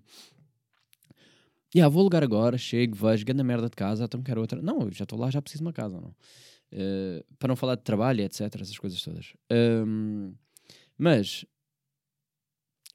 yeah, 1.76 1.92
vou 1.92 2.02
alugar 2.02 2.24
agora, 2.24 2.58
chego, 2.58 2.96
vejo, 2.96 3.26
grande 3.26 3.44
merda 3.44 3.70
de 3.70 3.76
casa, 3.76 4.06
então 4.06 4.22
quero 4.22 4.42
outra. 4.42 4.62
Não, 4.62 4.82
eu 4.82 4.92
já 4.92 5.04
estou 5.04 5.20
lá, 5.20 5.30
já 5.30 5.42
preciso 5.42 5.64
de 5.64 5.68
uma 5.68 5.74
casa, 5.74 6.00
não. 6.00 6.16
Eh, 6.72 7.26
para 7.40 7.48
não 7.48 7.56
falar 7.56 7.76
de 7.76 7.84
trabalho, 7.84 8.22
etc, 8.22 8.42
essas 8.42 8.78
coisas 8.78 9.02
todas. 9.02 9.34
Ahm, 9.50 10.34
mas 10.98 11.46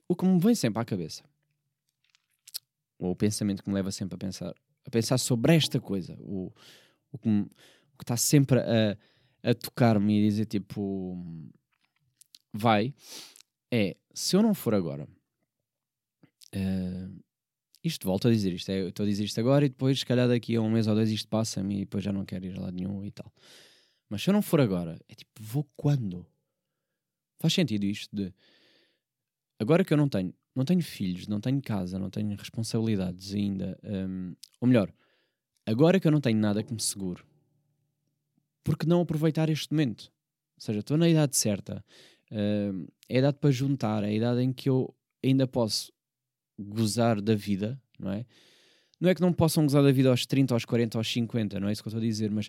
o 0.08 0.14
que 0.14 0.24
me 0.24 0.38
vem 0.38 0.54
sempre 0.54 0.80
à 0.80 0.84
cabeça, 0.84 1.24
ou 2.98 3.10
o 3.10 3.16
pensamento 3.16 3.62
que 3.62 3.68
me 3.68 3.74
leva 3.74 3.90
sempre 3.90 4.14
a 4.14 4.18
pensar, 4.18 4.54
a 4.84 4.90
pensar 4.90 5.18
sobre 5.18 5.56
esta 5.56 5.80
coisa, 5.80 6.16
o, 6.20 6.52
o 7.10 7.18
que 7.18 7.48
está 8.02 8.16
sempre 8.16 8.60
a, 8.60 8.96
a 9.42 9.54
tocar-me 9.54 10.20
e 10.20 10.28
dizer 10.28 10.46
tipo 10.46 11.18
vai, 12.52 12.94
é 13.72 13.96
se 14.12 14.37
eu 14.37 14.42
não 14.42 14.54
for 14.54 14.74
agora, 14.74 15.08
eh, 16.52 17.03
isto 17.85 18.07
volto 18.07 18.29
a 18.29 18.31
dizer 18.31 18.53
isto, 18.55 18.70
é, 18.70 18.88
estou 18.88 19.05
a 19.05 19.07
dizer 19.07 19.25
isto 19.25 19.38
agora 19.38 19.66
e 19.66 19.68
depois, 19.68 19.99
se 19.99 20.07
calhar 20.07 20.27
daqui 20.27 20.57
a 20.57 20.62
um 20.62 20.70
mês 20.70 20.87
ou 20.87 20.94
dois, 20.94 21.11
isto 21.11 21.29
passa-me 21.29 21.77
e 21.77 21.81
depois 21.81 22.03
já 22.03 22.11
não 22.11 22.25
quero 22.25 22.47
ir 22.47 22.59
lado 22.59 22.75
nenhum 22.75 23.05
e 23.05 23.11
tal. 23.11 23.31
Mas 24.09 24.23
se 24.23 24.31
eu 24.31 24.33
não 24.33 24.40
for 24.40 24.61
agora, 24.61 24.99
é 25.07 25.14
tipo, 25.14 25.31
vou 25.38 25.68
quando? 25.77 26.27
Faz 27.38 27.53
sentido 27.53 27.85
isto 27.85 28.14
de 28.14 28.33
agora 29.59 29.85
que 29.85 29.92
eu 29.92 29.99
não 29.99 30.09
tenho, 30.09 30.33
não 30.55 30.64
tenho 30.64 30.83
filhos, 30.83 31.27
não 31.27 31.40
tenho 31.40 31.61
casa, 31.61 31.99
não 31.99 32.09
tenho 32.09 32.35
responsabilidades 32.37 33.35
ainda, 33.35 33.79
hum, 33.85 34.35
ou 34.61 34.68
melhor, 34.68 34.90
agora 35.66 36.01
que 36.01 36.07
eu 36.07 36.12
não 36.12 36.23
tenho 36.23 36.38
nada 36.38 36.62
que 36.62 36.73
me 36.73 36.81
segure, 36.81 37.23
porque 38.62 38.87
não 38.87 39.03
aproveitar 39.03 39.51
este 39.51 39.73
momento? 39.73 40.11
Ou 40.57 40.61
seja, 40.61 40.81
estou 40.81 40.97
na 40.97 41.09
idade 41.09 41.37
certa, 41.37 41.85
hum, 42.33 42.87
é 43.11 43.16
a 43.16 43.18
idade 43.18 43.38
para 43.38 43.51
juntar, 43.51 44.03
é 44.05 44.07
a 44.07 44.12
idade 44.12 44.40
em 44.40 44.55
que 44.55 44.70
eu 44.70 44.94
ainda 45.23 45.47
posso 45.47 45.92
gozar 46.58 47.20
da 47.20 47.34
vida, 47.34 47.80
não 47.98 48.12
é? 48.12 48.26
Não 49.00 49.10
é 49.10 49.14
que 49.14 49.20
não 49.20 49.32
possam 49.32 49.64
gozar 49.64 49.82
da 49.82 49.92
vida 49.92 50.08
aos 50.08 50.24
30, 50.24 50.54
aos 50.54 50.64
40, 50.64 50.98
aos 50.98 51.12
50, 51.12 51.60
não 51.60 51.68
é 51.68 51.72
isso 51.72 51.82
que 51.82 51.88
eu 51.88 51.90
estou 51.90 52.02
a 52.02 52.06
dizer, 52.06 52.30
mas 52.30 52.48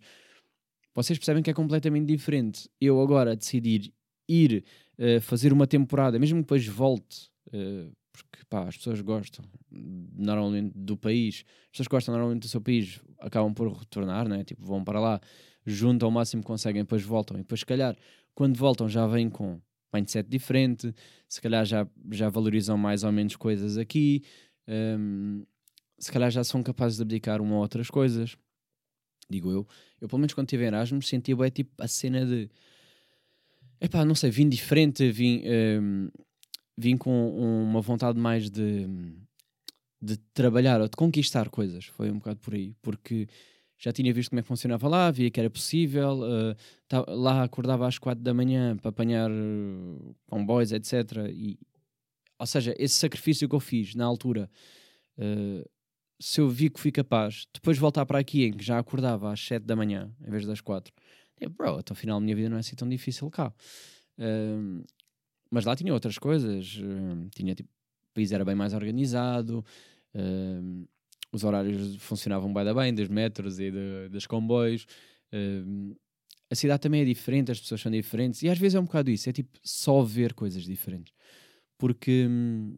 vocês 0.94 1.20
percebem 1.20 1.44
que 1.44 1.50
é 1.50 1.54
completamente 1.54 2.08
diferente. 2.08 2.70
Eu 2.80 3.02
agora 3.02 3.36
decidir 3.36 3.94
ir 4.28 4.64
eh, 4.98 5.20
fazer 5.20 5.52
uma 5.52 5.68
temporada, 5.68 6.18
mesmo 6.18 6.38
que 6.38 6.44
depois 6.44 6.66
volte, 6.66 7.30
eh, 7.52 7.90
porque 8.14 8.46
pá, 8.50 8.68
as 8.68 8.78
pessoas 8.78 9.02
gostam 9.02 9.44
normalmente 9.70 10.72
do 10.74 10.96
país, 10.96 11.44
as 11.66 11.72
pessoas 11.72 11.88
gostam 11.88 12.14
normalmente 12.14 12.44
do 12.44 12.48
seu 12.48 12.62
país, 12.62 13.02
acabam 13.20 13.54
por 13.54 13.70
retornar, 13.72 14.28
né? 14.30 14.44
tipo, 14.44 14.66
vão 14.66 14.84
para 14.84 15.00
lá, 15.00 15.20
juntam 15.66 16.08
o 16.08 16.12
máximo 16.12 16.42
que 16.42 16.48
conseguem, 16.48 16.84
depois 16.84 17.04
voltam, 17.04 17.38
e 17.38 17.42
depois, 17.42 17.60
se 17.60 17.66
calhar, 17.66 17.98
quando 18.34 18.56
voltam, 18.56 18.88
já 18.88 19.06
vêm 19.06 19.30
com 19.30 19.60
mindset 19.96 20.30
diferente, 20.30 20.94
se 21.28 21.42
calhar 21.42 21.66
já, 21.66 21.88
já 22.12 22.30
valorizam 22.30 22.78
mais 22.78 23.04
ou 23.04 23.12
menos 23.12 23.36
coisas 23.36 23.78
aqui, 23.78 24.24
hum, 24.68 25.44
se 25.98 26.12
calhar 26.12 26.30
já 26.30 26.44
são 26.44 26.62
capazes 26.62 26.98
de 26.98 27.04
abdicar 27.04 27.42
uma 27.42 27.56
ou 27.56 27.62
outras 27.62 27.90
coisas, 27.90 28.38
digo 29.30 29.52
eu. 29.52 29.68
Eu, 30.00 30.08
pelo 30.08 30.20
menos, 30.20 30.34
quando 30.34 30.48
estive 30.48 30.64
em 30.64 30.68
Erasmus, 30.68 31.08
sentia 31.08 31.36
bem, 31.36 31.50
tipo, 31.50 31.72
a 31.82 31.88
cena 31.88 32.26
de. 32.26 32.50
Epá, 33.80 34.06
não 34.06 34.16
sei, 34.16 34.30
vim 34.30 34.48
diferente, 34.48 35.12
vim, 35.12 35.44
hum, 35.82 36.10
vim 36.78 36.98
com 36.98 37.30
uma 37.64 37.82
vontade 37.82 38.20
mais 38.20 38.50
de, 38.50 38.88
de 40.02 40.18
trabalhar 40.34 40.82
ou 40.82 40.88
de 40.88 40.96
conquistar 40.96 41.50
coisas. 41.50 41.86
Foi 41.86 42.10
um 42.12 42.16
bocado 42.16 42.40
por 42.40 42.54
aí, 42.54 42.74
porque 42.82 43.28
já 43.78 43.92
tinha 43.92 44.14
visto 44.14 44.30
como 44.30 44.40
é 44.40 44.42
que 44.42 44.48
funcionava 44.48 44.88
lá, 44.88 45.12
via 45.12 45.30
que 45.30 45.40
era 45.40 45.50
possível. 45.50 46.20
uh, 46.22 46.56
tá- 46.88 47.06
lá 47.08 47.44
acordava 47.44 47.88
às 47.88 47.98
quatro 47.98 48.24
da 48.24 48.34
manhã 48.34 48.78
para 48.78 48.90
apanhar 48.90 49.30
uh, 49.30 50.16
comboios, 50.28 50.72
etc. 50.72 51.30
E, 51.32 51.60
ou 52.40 52.46
seja, 52.46 52.74
esse 52.78 52.96
sacrifício 52.96 53.48
que 53.50 53.56
eu 53.56 53.60
fiz 53.60 53.96
na 53.96 54.06
altura, 54.06 54.50
uh, 55.18 55.70
se 56.20 56.40
eu 56.40 56.50
vi 56.50 56.70
que 56.70 56.80
fui 56.80 56.92
capaz, 56.92 57.46
depois 57.54 57.78
de 57.78 57.82
voltar 57.82 58.06
para 58.06 58.20
aqui 58.20 58.46
em 58.46 58.54
que 58.54 58.64
já 58.64 58.80
acordava 58.80 59.32
às 59.32 59.40
sete 59.40 59.64
da 59.64 59.76
manhã 59.76 60.12
em 60.26 60.32
vez 60.32 60.46
das 60.46 60.62
quatro, 60.62 60.94
é, 61.40 61.50
bro, 61.50 61.78
até 61.78 61.92
o 61.92 61.96
final 61.96 62.20
da 62.20 62.24
minha 62.24 62.36
vida 62.36 62.50
não 62.50 62.58
é 62.58 62.62
assim 62.62 62.76
tão 62.76 62.88
difícil 62.88 63.30
cá. 63.30 63.54
Mas 65.52 65.66
lá 65.66 65.76
tinha 65.76 65.94
outras 65.94 66.18
coisas, 66.18 66.80
tinha 67.36 67.54
tipo, 67.54 67.70
o 67.70 68.14
país 68.14 68.32
era 68.32 68.46
bem 68.46 68.56
mais 68.56 68.74
organizado, 68.74 69.66
um, 70.16 70.86
os 71.36 71.44
horários 71.44 71.96
funcionavam 71.98 72.54
bem, 72.54 72.74
bem 72.74 72.94
dos 72.94 73.08
metros 73.08 73.60
e 73.60 73.72
de- 73.72 74.10
dos 74.10 74.26
comboios. 74.28 74.86
um, 75.34 75.96
a 76.50 76.56
cidade 76.56 76.82
também 76.82 77.02
é 77.02 77.06
diferente, 77.06 77.52
as 77.52 77.60
pessoas 77.60 77.82
são 77.82 77.92
diferentes, 77.92 78.44
e 78.44 78.50
às 78.50 78.58
vezes 78.58 78.76
é 78.76 78.80
um 78.80 78.86
bocado 78.86 79.10
isso, 79.10 79.28
é 79.30 79.34
tipo 79.34 79.58
só 79.64 80.04
ver 80.04 80.34
coisas 80.34 80.64
diferentes. 80.64 81.14
Porque 81.78 82.28
hum, 82.30 82.76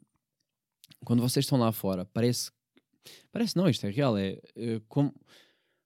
quando 1.06 1.22
vocês 1.22 1.46
estão 1.46 1.58
lá 1.58 1.72
fora, 1.72 2.06
parece. 2.06 2.52
Parece 3.32 3.56
não, 3.56 3.70
isto 3.70 3.86
é 3.86 3.90
real, 3.90 4.18
é 4.18 4.40
eh, 4.56 4.82
como 4.90 5.14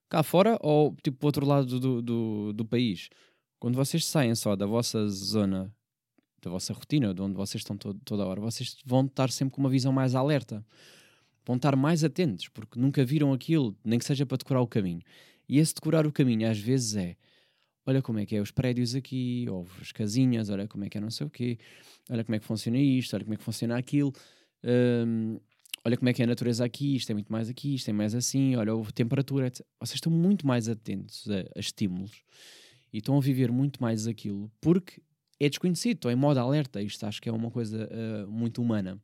cá 0.08 0.22
fora 0.22 0.58
ou 0.60 0.96
tipo 1.02 1.18
para 1.18 1.26
o 1.26 1.28
outro 1.28 1.46
lado 1.46 1.78
do, 1.80 2.02
do, 2.02 2.52
do 2.52 2.64
país. 2.64 3.08
Quando 3.60 3.76
vocês 3.76 4.04
saem 4.04 4.34
só 4.34 4.56
da 4.56 4.66
vossa 4.66 5.06
zona, 5.08 5.72
da 6.42 6.50
vossa 6.50 6.72
rotina, 6.72 7.14
de 7.14 7.22
onde 7.22 7.36
vocês 7.36 7.60
estão 7.60 7.76
todo, 7.76 8.00
toda 8.04 8.26
hora, 8.26 8.40
vocês 8.40 8.76
vão 8.84 9.06
estar 9.06 9.30
sempre 9.30 9.54
com 9.54 9.60
uma 9.60 9.70
visão 9.70 9.92
mais 9.92 10.14
alerta. 10.14 10.66
Vão 11.44 11.56
estar 11.56 11.74
mais 11.76 12.04
atentos, 12.04 12.48
porque 12.48 12.78
nunca 12.78 13.04
viram 13.04 13.32
aquilo, 13.32 13.76
nem 13.84 13.98
que 13.98 14.04
seja 14.04 14.24
para 14.24 14.36
decorar 14.36 14.60
o 14.60 14.66
caminho. 14.66 15.02
E 15.48 15.58
esse 15.58 15.74
decorar 15.74 16.06
o 16.06 16.12
caminho 16.12 16.48
às 16.48 16.58
vezes 16.58 16.96
é 16.96 17.16
olha 17.86 18.00
como 18.00 18.18
é 18.18 18.26
que 18.26 18.36
é 18.36 18.40
os 18.40 18.50
prédios 18.50 18.94
aqui, 18.94 19.46
ou 19.48 19.66
as 19.80 19.92
casinhas, 19.92 20.50
olha 20.50 20.68
como 20.68 20.84
é 20.84 20.88
que 20.88 20.98
é 20.98 21.00
não 21.00 21.10
sei 21.10 21.26
o 21.26 21.30
quê, 21.30 21.58
olha 22.10 22.24
como 22.24 22.36
é 22.36 22.38
que 22.38 22.44
funciona 22.46 22.78
isto, 22.78 23.14
olha 23.14 23.24
como 23.24 23.34
é 23.34 23.36
que 23.36 23.44
funciona 23.44 23.76
aquilo, 23.76 24.12
hum, 24.64 25.38
olha 25.84 25.96
como 25.96 26.08
é 26.08 26.12
que 26.12 26.22
é 26.22 26.24
a 26.24 26.28
natureza 26.28 26.64
aqui, 26.64 26.96
isto 26.96 27.10
é 27.10 27.14
muito 27.14 27.32
mais 27.32 27.48
aqui, 27.48 27.74
isto 27.74 27.88
é 27.90 27.92
mais 27.92 28.14
assim, 28.14 28.56
olha 28.56 28.72
a 28.72 28.92
temperatura, 28.92 29.48
etc. 29.48 29.66
Vocês 29.80 29.96
estão 29.96 30.12
muito 30.12 30.46
mais 30.46 30.68
atentos 30.68 31.28
a, 31.28 31.40
a 31.56 31.60
estímulos 31.60 32.22
e 32.92 32.98
estão 32.98 33.16
a 33.16 33.20
viver 33.20 33.50
muito 33.50 33.82
mais 33.82 34.06
aquilo 34.06 34.50
porque 34.60 35.02
é 35.40 35.48
desconhecido, 35.48 35.96
estão 35.96 36.10
em 36.10 36.14
modo 36.14 36.38
alerta. 36.38 36.80
Isto 36.80 37.04
acho 37.04 37.20
que 37.20 37.28
é 37.28 37.32
uma 37.32 37.50
coisa 37.50 37.88
ah, 37.90 38.26
muito 38.28 38.62
humana. 38.62 39.02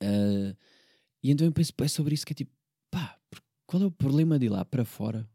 Ah, 0.00 0.56
e 1.22 1.30
então 1.30 1.46
eu 1.46 1.52
penso, 1.52 1.72
é 1.78 1.88
sobre 1.88 2.14
isso 2.14 2.26
que 2.26 2.32
é 2.32 2.36
tipo, 2.36 2.52
pá, 2.90 3.18
qual 3.66 3.82
é 3.82 3.86
o 3.86 3.90
problema 3.90 4.38
de 4.38 4.46
ir 4.46 4.48
lá 4.50 4.64
para 4.64 4.84
fora, 4.84 5.28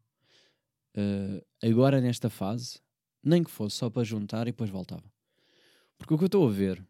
ah, 0.98 1.44
agora 1.64 2.02
nesta 2.02 2.30
fase, 2.30 2.80
nem 3.24 3.44
que 3.44 3.52
fosse 3.52 3.78
só 3.78 3.90
para 3.90 4.04
juntar 4.04 4.48
e 4.48 4.52
depois 4.52 4.70
voltava. 4.70 5.04
Porque 5.98 6.14
o 6.14 6.18
que 6.18 6.24
eu 6.24 6.28
estou 6.28 6.48
a 6.48 6.52
ver, 6.52 6.84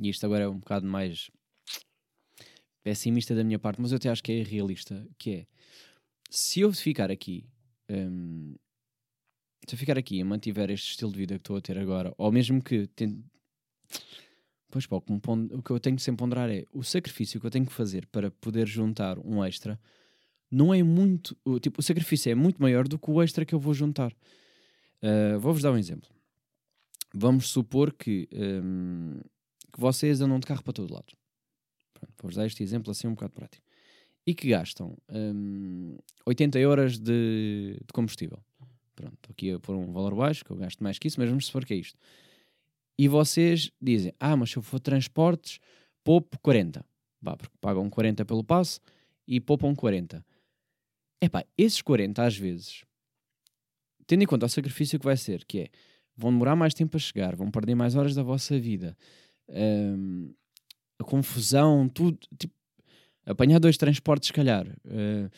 e 0.00 0.08
isto 0.08 0.24
agora 0.24 0.44
é 0.44 0.48
um 0.48 0.58
bocado 0.58 0.86
mais 0.86 1.30
pessimista 2.82 3.34
da 3.34 3.44
minha 3.44 3.58
parte, 3.58 3.80
mas 3.80 3.92
eu 3.92 3.96
até 3.96 4.08
acho 4.08 4.22
que 4.22 4.32
é 4.32 4.42
realista, 4.42 5.06
que 5.18 5.30
é, 5.30 5.46
se 6.30 6.60
eu 6.60 6.72
ficar 6.72 7.10
aqui, 7.10 7.46
hum, 7.90 8.54
se 9.68 9.74
eu 9.74 9.78
ficar 9.78 9.98
aqui 9.98 10.18
e 10.18 10.24
mantiver 10.24 10.70
este 10.70 10.90
estilo 10.90 11.12
de 11.12 11.18
vida 11.18 11.34
que 11.34 11.40
estou 11.40 11.56
a 11.56 11.60
ter 11.60 11.78
agora, 11.78 12.14
ou 12.16 12.32
mesmo 12.32 12.62
que 12.62 12.86
tente... 12.88 13.22
Pois 14.70 14.86
pá, 14.86 14.96
o 14.96 15.62
que, 15.62 15.70
eu 15.70 15.80
tenho 15.80 15.96
que 15.96 16.02
sempre 16.02 16.18
ponderar 16.20 16.48
é 16.48 16.64
o 16.72 16.82
sacrifício 16.82 17.40
que 17.40 17.46
eu 17.46 17.50
tenho 17.50 17.66
que 17.66 17.72
fazer 17.72 18.06
para 18.06 18.30
poder 18.30 18.66
juntar 18.68 19.18
um 19.18 19.44
extra 19.44 19.78
não 20.50 20.74
é 20.74 20.82
muito. 20.82 21.36
Tipo, 21.60 21.80
o 21.80 21.82
sacrifício 21.82 22.30
é 22.30 22.34
muito 22.34 22.60
maior 22.60 22.88
do 22.88 22.98
que 22.98 23.10
o 23.10 23.22
extra 23.22 23.44
que 23.44 23.54
eu 23.54 23.60
vou 23.60 23.72
juntar. 23.72 24.12
Ah, 25.02 25.38
Vou-vos 25.38 25.62
dar 25.62 25.72
um 25.72 25.78
exemplo. 25.78 26.08
Vamos 27.14 27.48
supor 27.48 27.92
que, 27.92 28.28
hum, 28.32 29.20
que 29.72 29.80
vocês 29.80 30.20
andam 30.20 30.38
de 30.38 30.46
carro 30.46 30.62
para 30.62 30.72
todo 30.72 30.92
lado. 30.92 31.12
Vou-vos 32.20 32.36
dar 32.36 32.46
este 32.46 32.62
exemplo 32.62 32.90
assim 32.90 33.08
um 33.08 33.14
bocado 33.14 33.32
prático. 33.32 33.64
E 34.26 34.34
que 34.34 34.48
gastam 34.48 34.96
hum, 35.08 35.96
80 36.26 36.58
euros 36.58 36.98
de, 36.98 37.76
de 37.84 37.92
combustível. 37.92 38.38
Pronto, 38.94 39.14
estou 39.14 39.32
aqui 39.32 39.52
a 39.52 39.58
pôr 39.58 39.76
um 39.76 39.92
valor 39.92 40.14
baixo, 40.14 40.44
que 40.44 40.50
eu 40.50 40.56
gasto 40.56 40.82
mais 40.84 40.98
que 40.98 41.08
isso, 41.08 41.18
mas 41.18 41.28
vamos 41.28 41.46
supor 41.46 41.64
que 41.64 41.74
é 41.74 41.76
isto. 41.76 41.98
E 43.00 43.08
vocês 43.08 43.70
dizem, 43.80 44.12
ah, 44.20 44.36
mas 44.36 44.50
se 44.50 44.58
eu 44.58 44.62
for 44.62 44.78
transportes, 44.78 45.58
poupo 46.04 46.38
40. 46.40 46.84
Vá, 47.22 47.34
porque 47.34 47.56
pagam 47.58 47.88
40 47.88 48.26
pelo 48.26 48.44
passe 48.44 48.78
e 49.26 49.40
poupam 49.40 49.74
40. 49.74 50.22
Epá, 51.18 51.42
esses 51.56 51.80
40 51.80 52.22
às 52.22 52.36
vezes, 52.36 52.84
tendo 54.06 54.22
em 54.22 54.26
conta 54.26 54.44
o 54.44 54.50
sacrifício 54.50 54.98
que 54.98 55.06
vai 55.06 55.16
ser, 55.16 55.46
que 55.46 55.60
é, 55.60 55.68
vão 56.14 56.30
demorar 56.30 56.54
mais 56.54 56.74
tempo 56.74 56.94
a 56.98 57.00
chegar, 57.00 57.34
vão 57.34 57.50
perder 57.50 57.74
mais 57.74 57.96
horas 57.96 58.14
da 58.14 58.22
vossa 58.22 58.58
vida, 58.60 58.94
hum, 59.48 60.34
a 60.98 61.04
confusão, 61.04 61.88
tudo, 61.88 62.18
tipo, 62.38 62.52
apanhar 63.24 63.58
dois 63.60 63.78
transportes, 63.78 64.26
se 64.26 64.32
calhar, 64.34 64.66
eh, 64.84 65.30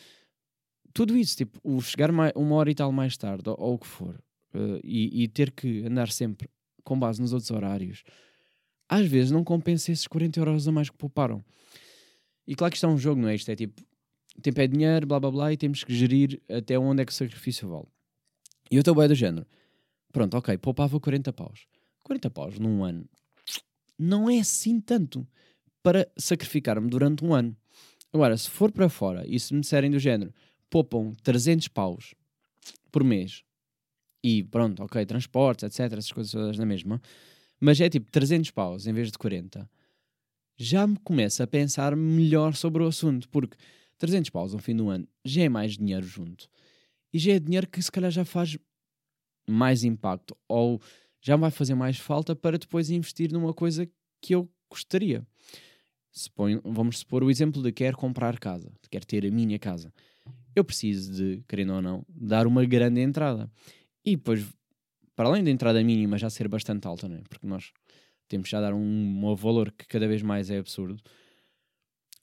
tudo 0.93 1.15
isso, 1.15 1.37
tipo, 1.37 1.57
o 1.63 1.79
chegar 1.81 2.11
mai- 2.11 2.33
uma 2.35 2.55
hora 2.55 2.69
e 2.69 2.75
tal 2.75 2.91
mais 2.91 3.15
tarde, 3.15 3.49
ou, 3.49 3.55
ou 3.57 3.73
o 3.75 3.79
que 3.79 3.87
for, 3.87 4.21
eh, 4.53 4.81
e, 4.83 5.23
e 5.23 5.27
ter 5.29 5.49
que 5.51 5.85
andar 5.85 6.09
sempre 6.11 6.49
com 6.83 6.97
base 6.97 7.21
nos 7.21 7.33
outros 7.33 7.51
horários, 7.51 8.03
às 8.87 9.07
vezes 9.07 9.31
não 9.31 9.43
compensa 9.43 9.91
esses 9.91 10.07
40 10.07 10.39
euros 10.39 10.67
a 10.67 10.71
mais 10.71 10.89
que 10.89 10.97
pouparam. 10.97 11.43
E 12.45 12.55
claro 12.55 12.71
que 12.71 12.77
isto 12.77 12.85
é 12.85 12.89
um 12.89 12.97
jogo, 12.97 13.21
não 13.21 13.29
é? 13.29 13.35
Isto 13.35 13.51
é 13.51 13.55
tipo, 13.55 13.81
tempo 14.41 14.61
é 14.61 14.67
dinheiro, 14.67 15.07
blá 15.07 15.19
blá 15.19 15.31
blá, 15.31 15.53
e 15.53 15.57
temos 15.57 15.83
que 15.83 15.93
gerir 15.93 16.41
até 16.49 16.77
onde 16.77 17.01
é 17.01 17.05
que 17.05 17.11
o 17.11 17.15
sacrifício 17.15 17.67
vale. 17.69 17.87
E 18.69 18.75
eu 18.75 18.79
estou 18.79 18.95
bem 18.95 19.07
do 19.07 19.15
género. 19.15 19.45
Pronto, 20.11 20.35
ok, 20.37 20.57
poupava 20.57 20.99
40 20.99 21.31
paus. 21.33 21.67
40 22.03 22.29
paus 22.29 22.59
num 22.59 22.83
ano 22.83 23.07
não 23.97 24.29
é 24.29 24.39
assim 24.39 24.79
tanto 24.79 25.27
para 25.81 26.09
sacrificar-me 26.17 26.89
durante 26.89 27.23
um 27.23 27.33
ano. 27.33 27.55
Agora, 28.11 28.37
se 28.37 28.49
for 28.49 28.71
para 28.71 28.89
fora 28.89 29.25
e 29.27 29.39
se 29.39 29.53
me 29.53 29.61
disserem 29.61 29.89
do 29.89 29.99
género, 29.99 30.33
poupam 30.69 31.13
300 31.23 31.67
paus 31.67 32.13
por 32.91 33.03
mês 33.03 33.43
e 34.23 34.43
pronto, 34.43 34.81
ok, 34.83 35.05
transportes, 35.05 35.63
etc, 35.63 35.97
essas 35.97 36.11
coisas 36.11 36.31
todas 36.31 36.57
na 36.57 36.65
mesma, 36.65 37.01
mas 37.59 37.79
é 37.81 37.89
tipo 37.89 38.09
300 38.09 38.51
paus 38.51 38.87
em 38.87 38.93
vez 38.93 39.11
de 39.11 39.17
40, 39.17 39.69
já 40.55 40.87
me 40.87 40.97
começa 40.97 41.43
a 41.43 41.47
pensar 41.47 41.95
melhor 41.95 42.55
sobre 42.55 42.81
o 42.81 42.87
assunto, 42.87 43.27
porque 43.29 43.57
300 43.97 44.29
paus 44.29 44.53
ao 44.53 44.59
fim 44.59 44.75
do 44.75 44.89
ano 44.89 45.07
já 45.25 45.43
é 45.43 45.49
mais 45.49 45.77
dinheiro 45.77 46.05
junto 46.05 46.47
e 47.11 47.19
já 47.19 47.33
é 47.33 47.39
dinheiro 47.39 47.67
que 47.67 47.81
se 47.81 47.91
calhar 47.91 48.11
já 48.11 48.23
faz 48.25 48.57
mais 49.47 49.83
impacto 49.83 50.35
ou 50.47 50.81
já 51.21 51.35
vai 51.35 51.51
fazer 51.51 51.75
mais 51.75 51.97
falta 51.97 52.35
para 52.35 52.57
depois 52.57 52.89
investir 52.89 53.31
numa 53.31 53.53
coisa 53.53 53.89
que 54.21 54.35
eu 54.35 54.49
gostaria. 54.69 55.25
Vamos 56.63 56.99
supor 56.99 57.23
o 57.23 57.31
exemplo 57.31 57.61
de 57.61 57.71
quero 57.71 57.97
comprar 57.97 58.39
casa, 58.39 58.71
de 58.81 58.99
ter 58.99 59.25
a 59.25 59.31
minha 59.31 59.57
casa. 59.57 59.93
Eu 60.55 60.63
preciso 60.63 61.11
de, 61.11 61.43
querendo 61.47 61.73
ou 61.73 61.81
não, 61.81 62.05
dar 62.09 62.45
uma 62.45 62.63
grande 62.65 63.01
entrada. 63.01 63.49
E 64.05 64.15
depois, 64.15 64.45
para 65.15 65.29
além 65.29 65.43
da 65.43 65.49
entrada 65.51 65.83
mínima 65.83 66.17
já 66.17 66.29
ser 66.29 66.47
bastante 66.47 66.87
alta, 66.87 67.07
não 67.07 67.17
é? 67.17 67.21
porque 67.29 67.47
nós 67.47 67.71
temos 68.27 68.49
já 68.49 68.57
a 68.57 68.61
dar 68.61 68.73
um, 68.73 68.79
um 69.31 69.35
valor 69.35 69.71
que 69.71 69.85
cada 69.87 70.07
vez 70.07 70.21
mais 70.21 70.49
é 70.49 70.57
absurdo. 70.57 71.01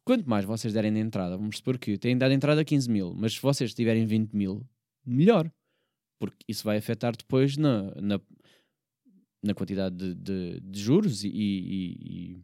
Quanto 0.05 0.29
mais 0.29 0.45
vocês 0.45 0.73
derem 0.73 0.93
de 0.93 0.99
entrada, 0.99 1.37
vamos 1.37 1.59
supor 1.59 1.79
que 1.79 1.97
têm 1.99 2.17
dado 2.17 2.33
entrada 2.33 2.65
15 2.65 2.91
mil, 2.91 3.15
mas 3.15 3.35
se 3.35 3.41
vocês 3.43 3.73
tiverem 3.75 4.07
20 4.07 4.33
mil, 4.33 4.67
melhor. 5.05 5.51
Porque 6.19 6.45
isso 6.49 6.65
vai 6.65 6.77
afetar 6.79 7.17
depois 7.17 7.57
na, 7.57 7.95
na, 8.01 8.21
na 9.43 9.55
quantidade 9.55 9.97
de, 9.97 10.15
de- 10.15 10.61
de 10.61 10.81
juros 10.81 11.25
e, 11.25 11.29
e- 11.29 11.97
e 12.01 12.41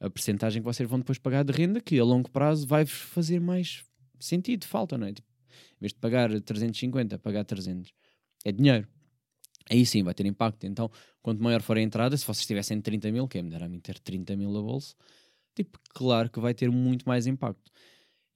a 0.00 0.10
percentagem 0.10 0.60
que 0.60 0.66
vocês 0.66 0.88
vão 0.88 0.98
depois 0.98 1.18
pagar 1.18 1.42
de 1.44 1.52
renda, 1.52 1.80
que 1.80 1.98
a 1.98 2.04
longo 2.04 2.30
prazo 2.30 2.66
vai-vos 2.66 2.92
fazer 2.92 3.40
mais 3.40 3.84
sentido, 4.20 4.64
falta, 4.66 4.98
não 4.98 5.06
é? 5.06 5.12
Tipo, 5.14 5.28
em 5.76 5.80
vez 5.80 5.92
de 5.92 5.98
pagar 5.98 6.28
350, 6.40 7.18
pagar 7.18 7.44
300. 7.44 7.90
É 8.46 8.52
dinheiro. 8.52 8.86
Aí 9.68 9.84
sim 9.84 10.04
vai 10.04 10.14
ter 10.14 10.24
impacto. 10.24 10.64
Então, 10.68 10.88
quanto 11.20 11.42
maior 11.42 11.60
for 11.60 11.76
a 11.76 11.80
entrada, 11.82 12.16
se 12.16 12.24
vocês 12.24 12.46
tivessem 12.46 12.80
30 12.80 13.10
mil, 13.10 13.26
quem 13.26 13.42
me 13.42 13.50
dera 13.50 13.66
a 13.66 13.68
mim 13.68 13.80
ter 13.80 13.98
30 13.98 14.36
mil 14.36 14.56
a 14.56 14.62
bolso, 14.62 14.94
tipo, 15.52 15.80
claro 15.88 16.30
que 16.30 16.38
vai 16.38 16.54
ter 16.54 16.70
muito 16.70 17.04
mais 17.08 17.26
impacto. 17.26 17.72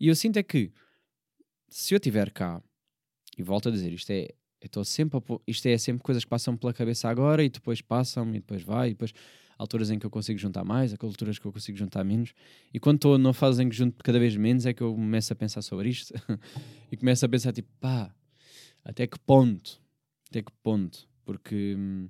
E 0.01 0.09
eu 0.09 0.17
sinto 0.17 0.37
é 0.39 0.43
que, 0.43 0.73
se 1.69 1.95
eu 1.95 1.99
estiver 1.99 2.33
cá, 2.33 2.61
e 3.39 3.43
volto 3.45 3.69
a 3.69 3.73
dizer, 3.73 3.93
isto 3.93 4.11
é 4.11 4.31
estou 4.61 4.85
sempre 4.85 5.19
a 5.19 5.23
isto 5.47 5.67
é 5.69 5.79
sempre 5.79 6.03
coisas 6.03 6.25
que 6.25 6.29
passam 6.29 6.57
pela 6.57 6.75
cabeça 6.75 7.09
agora 7.09 7.43
e 7.43 7.49
depois 7.49 7.81
passam 7.81 8.29
e 8.31 8.41
depois 8.41 8.63
vai, 8.63 8.89
e 8.89 8.91
depois 8.91 9.15
alturas 9.57 9.91
em 9.91 9.99
que 9.99 10.05
eu 10.05 10.11
consigo 10.11 10.41
juntar 10.41 10.65
mais, 10.65 10.93
alturas 11.01 11.39
que 11.39 11.47
eu 11.47 11.53
consigo 11.53 11.79
juntar 11.79 12.03
menos. 12.03 12.35
E 12.75 12.81
quando 12.81 12.97
estou 12.97 13.17
numa 13.17 13.33
fase 13.33 13.63
em 13.63 13.69
que 13.69 13.77
junto 13.77 14.03
cada 14.03 14.19
vez 14.19 14.35
menos 14.35 14.67
é 14.67 14.75
que 14.75 14.83
eu 14.83 14.93
começo 14.93 15.33
a 15.33 15.37
pensar 15.37 15.63
sobre 15.63 15.89
isto 15.89 16.13
e 16.91 16.97
começo 16.97 17.25
a 17.25 17.29
pensar 17.29 17.53
tipo, 17.53 17.69
pá, 17.79 18.13
até 18.85 19.07
que 19.07 19.19
ponto? 19.21 19.81
Até 20.31 20.43
que 20.43 20.53
ponto? 20.63 21.09
Porque 21.25 21.75
hum, 21.77 22.09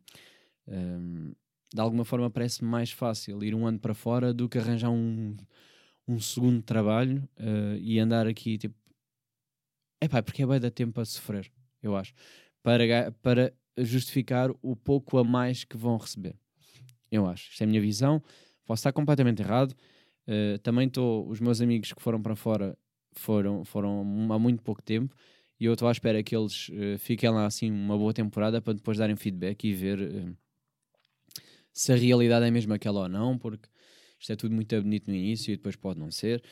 hum, 0.68 1.33
de 1.72 1.80
alguma 1.80 2.04
forma 2.04 2.30
parece 2.30 2.62
mais 2.62 2.90
fácil 2.92 3.42
ir 3.42 3.54
um 3.54 3.66
ano 3.66 3.78
para 3.78 3.94
fora 3.94 4.35
do 4.35 4.48
que 4.48 4.59
arranjar 4.59 4.90
um, 4.90 5.37
um 6.06 6.20
segundo 6.20 6.62
trabalho 6.62 7.26
eh, 7.38 7.78
e 7.80 7.98
andar 7.98 8.26
aqui 8.26 8.59
tipo. 8.59 8.74
É 10.00 10.09
pá, 10.09 10.22
porque 10.22 10.42
é 10.42 10.46
bem 10.46 10.61
dar 10.61 10.70
tempo 10.70 11.00
a 11.00 11.04
sofrer, 11.04 11.50
eu 11.83 11.94
acho, 11.94 12.14
para, 12.62 13.12
para 13.22 13.52
justificar 13.76 14.50
o 14.62 14.74
pouco 14.74 15.18
a 15.18 15.24
mais 15.24 15.62
que 15.64 15.76
vão 15.76 15.96
receber. 15.96 16.37
Eu 17.11 17.26
acho. 17.26 17.50
Isto 17.50 17.62
é 17.62 17.64
a 17.64 17.66
minha 17.66 17.80
visão. 17.80 18.22
Posso 18.64 18.80
estar 18.80 18.92
completamente 18.92 19.42
errado. 19.42 19.74
Eh, 20.26 20.59
também 20.59 20.87
estou. 20.87 21.28
Os 21.28 21.40
meus 21.40 21.61
amigos 21.61 21.92
que 21.92 22.02
foram 22.02 22.22
para 22.22 22.37
fora 22.37 22.78
foram, 23.12 23.64
foram 23.64 24.28
há 24.33 24.38
muito 24.38 24.62
pouco 24.62 24.83
tempo 24.83 25.14
e 25.61 25.66
eu 25.66 25.75
estou 25.75 25.87
à 25.88 25.92
espera 25.92 26.23
que 26.23 26.35
eles 26.35 26.70
eh, 26.73 26.96
fiquem 26.99 27.31
lá 27.31 27.44
assim 27.46 27.70
uma 27.70 27.96
boa 27.96 28.14
temporada 28.14 28.62
para 28.62 28.73
depois 28.73 28.96
darem 28.96 29.14
feedback 29.14 29.64
e 29.64 29.75
ver 29.75 30.01
eh, 30.01 30.33
se 31.73 31.92
a 31.92 31.96
realidade 31.96 32.46
é 32.46 32.51
mesmo 32.51 32.73
aquela 32.73 33.01
ou 33.01 33.09
não, 33.09 33.38
porque 33.38 33.68
isto 34.18 34.33
é 34.33 34.37
tudo 34.37 34.55
muito 34.55 34.81
bonito 34.83 35.07
no 35.09 35.14
início 35.14 35.53
e 35.53 35.57
depois 35.57 35.77
pode 35.77 36.01
não 36.01 36.11
ser. 36.11 36.42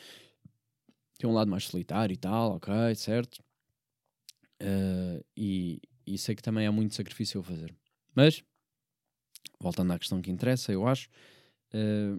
Tem 1.17 1.29
um 1.29 1.33
lado 1.33 1.49
mais 1.49 1.65
solitário 1.65 2.13
e 2.13 2.17
tal, 2.17 2.55
ok, 2.55 2.71
certo? 2.95 3.43
Eh, 4.59 5.23
e, 5.35 5.81
e 6.05 6.17
sei 6.17 6.35
que 6.35 6.41
também 6.41 6.67
há 6.67 6.71
muito 6.71 6.95
sacrifício 6.95 7.39
a 7.41 7.43
fazer. 7.43 7.75
Mas, 8.15 8.43
voltando 9.59 9.91
à 9.93 9.99
questão 9.99 10.21
que 10.21 10.31
interessa, 10.31 10.71
eu 10.71 10.87
acho, 10.87 11.09
eh, 11.73 12.17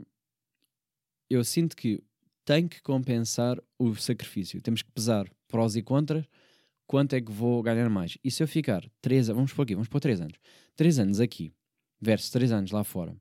eu 1.28 1.44
sinto 1.44 1.76
que 1.76 2.02
tem 2.44 2.66
que 2.66 2.82
compensar 2.82 3.62
o 3.78 3.94
sacrifício. 3.94 4.60
Temos 4.60 4.82
que 4.82 4.90
pesar 4.90 5.30
prós 5.46 5.76
e 5.76 5.82
contras. 5.82 6.24
Quanto 6.90 7.14
é 7.14 7.20
que 7.20 7.30
vou 7.30 7.62
ganhar 7.62 7.88
mais? 7.88 8.18
E 8.24 8.32
se 8.32 8.42
eu 8.42 8.48
ficar 8.48 8.84
3 9.00 9.28
anos, 9.28 9.36
vamos 9.36 9.52
por 9.52 9.62
aqui, 9.62 9.74
vamos 9.76 9.86
por 9.86 10.00
3 10.00 10.22
anos. 10.22 10.36
3 10.74 10.98
anos 10.98 11.20
aqui 11.20 11.52
versus 12.00 12.30
3 12.30 12.50
anos 12.50 12.72
lá 12.72 12.82
fora. 12.82 13.16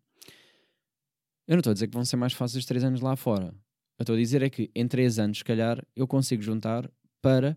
Eu 1.48 1.52
não 1.52 1.60
estou 1.60 1.70
a 1.70 1.74
dizer 1.76 1.88
que 1.88 1.94
vão 1.94 2.04
ser 2.04 2.16
mais 2.16 2.34
fáceis 2.34 2.66
3 2.66 2.84
anos 2.84 3.00
lá 3.00 3.16
fora. 3.16 3.54
Eu 4.00 4.02
estou 4.02 4.16
a 4.16 4.18
dizer 4.18 4.42
é 4.42 4.50
que 4.50 4.72
em 4.74 4.88
3 4.88 5.20
anos, 5.20 5.38
se 5.38 5.44
calhar, 5.44 5.86
eu 5.96 6.08
consigo 6.08 6.42
juntar 6.42 6.90
para 7.22 7.56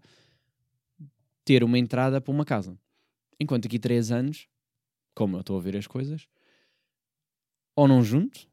ter 1.47 1.65
uma 1.65 1.79
entrada 1.79 2.21
para 2.21 2.31
uma 2.31 2.45
casa. 2.45 2.79
Enquanto 3.41 3.65
aqui 3.65 3.79
3 3.79 4.13
anos, 4.13 4.47
como 5.15 5.39
eu 5.39 5.41
estou 5.41 5.57
a 5.57 5.63
ver 5.63 5.79
as 5.79 5.87
coisas, 5.87 6.29
ou 7.75 7.89
não 7.89 8.05
junto, 8.05 8.47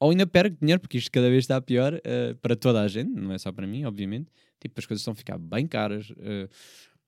ou 0.00 0.10
ainda 0.10 0.26
perco 0.26 0.56
dinheiro, 0.60 0.80
porque 0.80 0.98
isto 0.98 1.12
cada 1.12 1.30
vez 1.30 1.44
está 1.44 1.60
pior 1.60 2.00
eh, 2.02 2.34
para 2.42 2.56
toda 2.56 2.80
a 2.80 2.88
gente, 2.88 3.12
não 3.12 3.32
é 3.32 3.38
só 3.38 3.52
para 3.52 3.68
mim, 3.68 3.84
obviamente. 3.84 4.32
Tipo, 4.58 4.80
as 4.80 4.86
coisas 4.86 5.00
estão 5.02 5.12
a 5.12 5.14
ficar 5.14 5.38
bem 5.38 5.66
caras, 5.66 6.12
eh, 6.18 6.48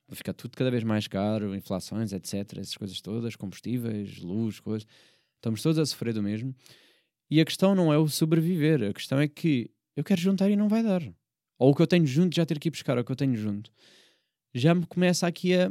vai 0.08 0.16
ficar 0.16 0.32
tudo 0.32 0.56
cada 0.56 0.70
vez 0.70 0.84
mais 0.84 1.08
caro, 1.08 1.54
inflações, 1.54 2.12
etc. 2.12 2.58
Essas 2.58 2.76
coisas 2.76 3.00
todas, 3.00 3.36
combustíveis, 3.36 4.18
luz, 4.18 4.60
coisas. 4.60 4.86
Estamos 5.36 5.62
todos 5.62 5.78
a 5.78 5.86
sofrer 5.86 6.14
do 6.14 6.22
mesmo. 6.22 6.54
E 7.30 7.40
a 7.40 7.44
questão 7.44 7.74
não 7.74 7.92
é 7.92 7.98
o 7.98 8.08
sobreviver, 8.08 8.82
a 8.84 8.92
questão 8.92 9.18
é 9.18 9.26
que 9.26 9.70
eu 9.96 10.04
quero 10.04 10.20
juntar 10.20 10.48
e 10.48 10.56
não 10.56 10.68
vai 10.68 10.82
dar. 10.82 11.02
Ou 11.58 11.70
o 11.70 11.74
que 11.74 11.82
eu 11.82 11.86
tenho 11.86 12.06
junto, 12.06 12.36
já 12.36 12.46
ter 12.46 12.58
que 12.58 12.68
ir 12.68 12.70
buscar 12.70 12.98
o 12.98 13.04
que 13.04 13.10
eu 13.10 13.16
tenho 13.16 13.34
junto. 13.34 13.70
Já 14.54 14.74
me 14.74 14.86
começa 14.86 15.26
aqui 15.26 15.54
a. 15.54 15.70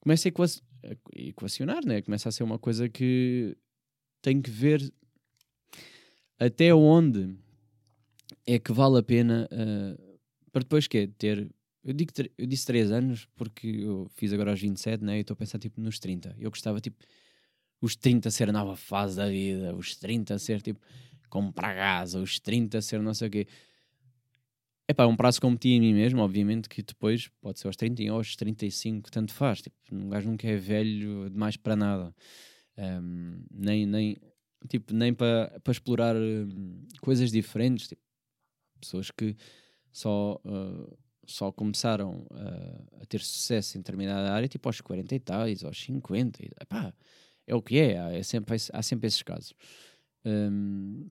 Começa 0.00 0.28
a 0.28 0.30
equac- 0.30 0.62
a 0.84 0.96
equacionar, 1.14 1.84
né? 1.84 2.02
Começa 2.02 2.28
a 2.28 2.32
ser 2.32 2.42
uma 2.42 2.58
coisa 2.58 2.88
que 2.88 3.56
tenho 4.20 4.42
que 4.42 4.50
ver 4.50 4.92
até 6.38 6.74
onde 6.74 7.36
é 8.46 8.58
que 8.58 8.72
vale 8.72 8.98
a 8.98 9.02
pena 9.02 9.48
uh, 9.52 10.18
para 10.50 10.62
depois 10.62 10.86
que 10.86 11.06
ter. 11.06 11.50
Eu, 11.84 11.92
digo, 11.92 12.12
eu 12.38 12.46
disse 12.46 12.66
3 12.66 12.90
anos 12.90 13.28
porque 13.36 13.66
eu 13.66 14.08
fiz 14.14 14.32
agora 14.32 14.50
aos 14.50 14.60
27, 14.60 15.04
né? 15.04 15.18
E 15.18 15.20
estou 15.20 15.34
a 15.34 15.36
pensar 15.36 15.58
tipo 15.58 15.80
nos 15.80 15.98
30. 15.98 16.34
Eu 16.38 16.50
gostava 16.50 16.80
tipo 16.80 17.04
os 17.80 17.94
30 17.94 18.30
ser 18.30 18.48
a 18.48 18.52
nova 18.52 18.74
fase 18.74 19.16
da 19.16 19.28
vida, 19.28 19.74
os 19.76 19.94
30 19.96 20.38
ser 20.38 20.62
tipo 20.62 20.80
comprar 21.28 21.74
casa, 21.74 22.20
os 22.20 22.40
30 22.40 22.80
ser 22.80 23.00
não 23.00 23.12
sei 23.12 23.28
o 23.28 23.30
quê. 23.30 23.46
É 24.86 24.94
pá, 24.94 25.06
um 25.06 25.16
prazo 25.16 25.40
que 25.40 25.46
eu 25.46 25.50
meti 25.50 25.70
em 25.70 25.80
mim 25.80 25.94
mesmo, 25.94 26.20
obviamente 26.20 26.68
que 26.68 26.82
depois 26.82 27.28
pode 27.40 27.58
ser 27.58 27.66
aos 27.66 27.76
30 27.76 28.02
ou 28.04 28.18
aos 28.18 28.36
35, 28.36 29.10
tanto 29.10 29.32
faz. 29.32 29.62
Tipo, 29.62 29.76
um 29.92 30.08
gajo 30.10 30.28
nunca 30.28 30.46
é 30.46 30.56
velho 30.56 31.28
demais 31.30 31.56
para 31.56 31.74
nada. 31.74 32.14
Um, 32.76 33.44
nem, 33.50 33.86
nem, 33.86 34.16
tipo, 34.68 34.92
nem 34.92 35.12
para 35.14 35.60
explorar 35.68 36.14
hum, 36.16 36.86
coisas 37.00 37.32
diferentes. 37.32 37.88
Tipo, 37.88 38.02
pessoas 38.78 39.10
que 39.10 39.34
só, 39.90 40.38
uh, 40.44 40.98
só 41.26 41.50
começaram 41.52 42.26
uh, 42.30 43.02
a 43.02 43.06
ter 43.06 43.20
sucesso 43.20 43.76
em 43.76 43.80
determinada 43.80 44.32
área 44.32 44.48
tipo 44.48 44.68
aos 44.68 44.80
40 44.80 45.14
e 45.14 45.20
tais, 45.20 45.64
aos 45.64 45.82
50. 45.82 46.42
E, 46.42 46.50
epá, 46.60 46.92
é 47.46 47.54
o 47.54 47.62
que 47.62 47.78
é, 47.78 47.98
há, 47.98 48.12
é 48.12 48.22
sempre, 48.22 48.56
há 48.72 48.82
sempre 48.82 49.06
esses 49.06 49.22
casos. 49.22 49.54
Um, 50.24 51.08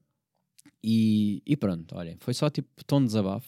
e, 0.84 1.42
e 1.46 1.56
pronto, 1.56 1.96
olhem, 1.96 2.18
foi 2.20 2.34
só 2.34 2.50
tipo 2.50 2.70
tom 2.86 3.02
de 3.02 3.08
desabafo. 3.08 3.48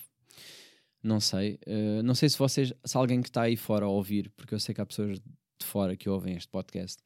Não 1.04 1.20
sei, 1.20 1.60
uh, 1.68 2.02
não 2.04 2.16
sei 2.16 2.30
se 2.30 2.38
vocês, 2.38 2.74
se 2.84 2.98
alguém 2.98 3.22
que 3.22 3.30
está 3.30 3.44
aí 3.44 3.56
fora 3.56 3.86
a 3.86 3.90
ouvir, 3.90 4.32
porque 4.36 4.56
eu 4.56 4.60
sei 4.60 4.74
que 4.74 4.82
há 4.82 4.86
pessoas 4.86 5.20
de 5.20 5.66
fora 5.66 5.96
que 5.96 6.10
ouvem 6.10 6.36
este 6.36 6.50
podcast, 6.50 7.04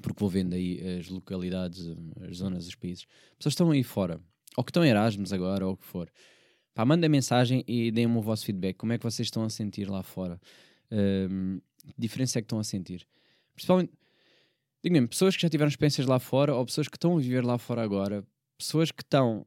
porque 0.00 0.20
vou 0.20 0.28
vendo 0.28 0.54
aí 0.54 0.98
as 0.98 1.08
localidades, 1.08 1.88
as 2.28 2.36
zonas, 2.36 2.66
os 2.66 2.74
países, 2.74 3.06
pessoas 3.36 3.54
que 3.54 3.62
estão 3.62 3.70
aí 3.70 3.82
fora, 3.82 4.20
ou 4.56 4.62
que 4.62 4.70
estão 4.70 4.84
em 4.84 4.90
Erasmus 4.90 5.32
agora, 5.32 5.66
ou 5.66 5.72
o 5.72 5.76
que 5.76 5.84
for. 5.84 6.10
Pá, 6.74 6.84
mandem 6.84 7.10
mensagem 7.10 7.64
e 7.66 7.90
deem-me 7.90 8.16
o 8.16 8.22
vosso 8.22 8.44
feedback. 8.44 8.76
Como 8.76 8.92
é 8.92 8.98
que 8.98 9.04
vocês 9.04 9.26
estão 9.26 9.42
a 9.42 9.50
sentir 9.50 9.88
lá 9.88 10.02
fora? 10.02 10.40
Um, 10.90 11.60
que 11.78 11.94
diferença 11.98 12.38
é 12.38 12.42
que 12.42 12.46
estão 12.46 12.58
a 12.58 12.64
sentir? 12.64 13.06
Principalmente, 13.54 13.92
digo 14.82 14.92
mesmo, 14.92 15.08
pessoas 15.08 15.34
que 15.34 15.42
já 15.42 15.48
tiveram 15.48 15.68
experiências 15.68 16.06
lá 16.06 16.18
fora 16.18 16.54
ou 16.54 16.64
pessoas 16.64 16.88
que 16.88 16.96
estão 16.96 17.16
a 17.16 17.20
viver 17.20 17.44
lá 17.44 17.58
fora 17.58 17.82
agora, 17.82 18.24
pessoas 18.56 18.90
que 18.90 19.02
estão 19.02 19.46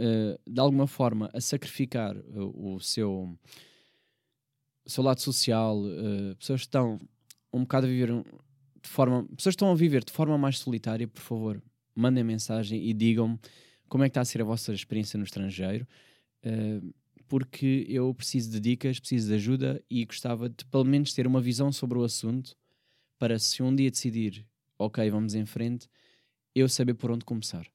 uh, 0.00 0.50
de 0.50 0.60
alguma 0.60 0.86
forma 0.86 1.30
a 1.32 1.40
sacrificar 1.40 2.16
uh, 2.16 2.74
o 2.74 2.80
seu 2.80 3.38
o 4.84 4.90
seu 4.90 5.04
lado 5.04 5.20
social, 5.20 5.78
uh, 5.78 6.34
pessoas 6.36 6.62
que 6.62 6.66
estão 6.66 6.98
um 7.52 7.60
bocado 7.60 7.86
a 7.86 7.88
viver 7.88 8.08
de 8.82 8.88
forma, 8.88 9.24
pessoas 9.36 9.54
que 9.54 9.62
estão 9.62 9.70
a 9.70 9.76
viver 9.76 10.04
de 10.04 10.12
forma 10.12 10.36
mais 10.36 10.58
solitária, 10.58 11.06
por 11.06 11.20
favor, 11.20 11.62
mandem 11.94 12.24
mensagem 12.24 12.84
e 12.84 12.92
digam-me 12.92 13.38
como 13.92 14.04
é 14.04 14.08
que 14.08 14.12
está 14.12 14.22
a 14.22 14.24
ser 14.24 14.40
a 14.40 14.44
vossa 14.44 14.72
experiência 14.72 15.18
no 15.18 15.24
estrangeiro, 15.24 15.86
uh, 16.46 16.94
porque 17.28 17.84
eu 17.90 18.14
preciso 18.14 18.50
de 18.50 18.58
dicas, 18.58 18.98
preciso 18.98 19.28
de 19.28 19.34
ajuda 19.34 19.84
e 19.90 20.02
gostava 20.06 20.48
de 20.48 20.64
pelo 20.64 20.86
menos 20.86 21.12
ter 21.12 21.26
uma 21.26 21.42
visão 21.42 21.70
sobre 21.70 21.98
o 21.98 22.02
assunto 22.02 22.56
para 23.18 23.38
se 23.38 23.62
um 23.62 23.76
dia 23.76 23.90
decidir, 23.90 24.46
ok, 24.78 25.10
vamos 25.10 25.34
em 25.34 25.44
frente, 25.44 25.90
eu 26.54 26.70
saber 26.70 26.94
por 26.94 27.10
onde 27.10 27.22
começar. 27.26 27.66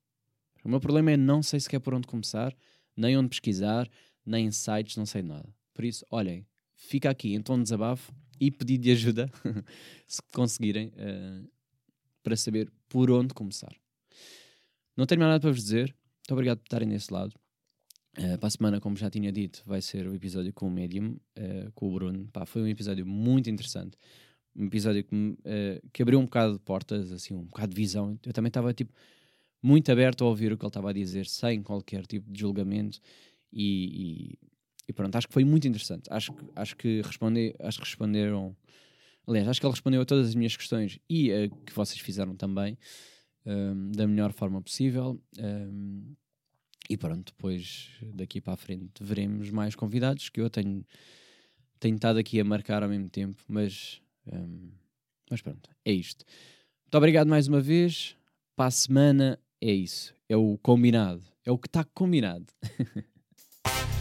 O 0.63 0.69
meu 0.69 0.79
problema 0.79 1.11
é 1.11 1.17
não 1.17 1.43
sei 1.43 1.59
sequer 1.59 1.81
por 1.81 1.93
onde 1.93 2.07
começar, 2.07 2.51
nem 2.95 3.15
onde 3.15 3.29
pesquisar, 3.29 3.87
nem 4.25 4.47
em 4.47 4.51
sites, 4.51 4.97
não 4.97 5.05
sei 5.05 5.21
nada. 5.21 5.47
Por 5.71 5.85
isso, 5.85 6.03
olhem, 6.09 6.47
fica 6.73 7.11
aqui 7.11 7.35
em 7.35 7.43
tom 7.43 7.57
de 7.57 7.63
desabafo 7.65 8.11
e 8.39 8.49
pedido 8.49 8.85
de 8.85 8.91
ajuda, 8.91 9.31
se 10.07 10.19
conseguirem, 10.33 10.91
eh, 10.97 11.41
para 12.23 12.35
saber 12.35 12.71
por 12.89 13.11
onde 13.11 13.35
começar. 13.35 13.75
Não 14.95 15.05
tenho 15.05 15.21
mais 15.21 15.29
nada 15.29 15.41
para 15.41 15.51
vos 15.51 15.61
dizer. 15.61 15.95
Muito 16.27 16.33
obrigado 16.33 16.57
por 16.57 16.65
estarem 16.65 16.89
desse 16.89 17.13
lado. 17.13 17.33
Eh, 18.17 18.35
para 18.35 18.47
a 18.47 18.49
semana, 18.49 18.81
como 18.81 18.97
já 18.97 19.09
tinha 19.09 19.31
dito, 19.31 19.63
vai 19.65 19.81
ser 19.81 20.05
o 20.05 20.13
episódio 20.13 20.51
com 20.51 20.67
o 20.67 20.69
Medium, 20.69 21.15
eh, 21.33 21.69
com 21.73 21.87
o 21.87 21.93
Bruno. 21.93 22.27
Pá, 22.33 22.45
foi 22.45 22.63
um 22.63 22.67
episódio 22.67 23.05
muito 23.05 23.49
interessante. 23.49 23.97
Um 24.53 24.65
episódio 24.65 25.05
que, 25.05 25.37
eh, 25.45 25.81
que 25.93 26.01
abriu 26.01 26.19
um 26.19 26.25
bocado 26.25 26.55
de 26.55 26.59
portas, 26.59 27.13
assim, 27.13 27.33
um 27.33 27.45
bocado 27.45 27.69
de 27.69 27.77
visão. 27.77 28.19
Eu 28.25 28.33
também 28.33 28.49
estava, 28.49 28.73
tipo, 28.73 28.91
muito 29.63 29.89
aberto 29.89 30.25
a 30.25 30.27
ouvir 30.27 30.51
o 30.51 30.57
que 30.57 30.65
ele 30.65 30.69
estava 30.69 30.89
a 30.89 30.93
dizer, 30.93 31.27
sem 31.27 31.63
qualquer 31.63 32.05
tipo 32.05 32.29
de 32.29 32.41
julgamento. 32.41 32.99
E, 33.53 34.35
e, 34.35 34.39
e 34.89 34.91
pronto, 34.91 35.15
acho 35.15 35.29
que 35.29 35.33
foi 35.33 35.45
muito 35.45 35.65
interessante. 35.65 36.09
Acho, 36.11 36.33
acho, 36.57 36.75
que, 36.75 37.01
responde, 37.03 37.55
acho 37.57 37.79
que 37.79 37.85
responderam. 37.85 38.53
Aliás, 39.25 39.47
acho 39.47 39.61
que 39.61 39.65
ele 39.65 39.71
respondeu 39.71 40.01
a 40.01 40.05
todas 40.05 40.27
as 40.27 40.35
minhas 40.35 40.57
questões 40.57 40.99
e 41.09 41.31
a 41.31 41.47
que 41.47 41.73
vocês 41.73 42.01
fizeram 42.01 42.35
também, 42.35 42.77
hum, 43.45 43.91
da 43.93 44.05
melhor 44.05 44.33
forma 44.33 44.61
possível. 44.61 45.21
hum, 45.39 46.15
e 46.89 46.97
pronto, 46.97 47.33
depois 47.33 47.89
daqui 48.13 48.39
para 48.39 48.53
a 48.53 48.57
frente 48.57 49.03
veremos 49.03 49.49
mais 49.49 49.75
convidados 49.75 50.29
que 50.29 50.39
eu 50.39 50.49
tenho, 50.49 50.85
tenho 51.79 51.95
estado 51.95 52.19
aqui 52.19 52.39
a 52.39 52.43
marcar 52.43 52.83
ao 52.83 52.89
mesmo 52.89 53.09
tempo, 53.09 53.41
mas, 53.47 54.01
hum, 54.31 54.69
mas 55.29 55.41
pronto, 55.41 55.69
é 55.83 55.91
isto. 55.91 56.25
Muito 56.85 56.95
obrigado 56.95 57.27
mais 57.27 57.47
uma 57.47 57.59
vez. 57.59 58.15
Para 58.55 58.67
a 58.67 58.71
semana 58.71 59.39
é 59.61 59.71
isso. 59.71 60.13
É 60.29 60.37
o 60.37 60.57
combinado. 60.57 61.23
É 61.45 61.51
o 61.51 61.57
que 61.57 61.67
está 61.67 61.83
combinado. 61.83 62.45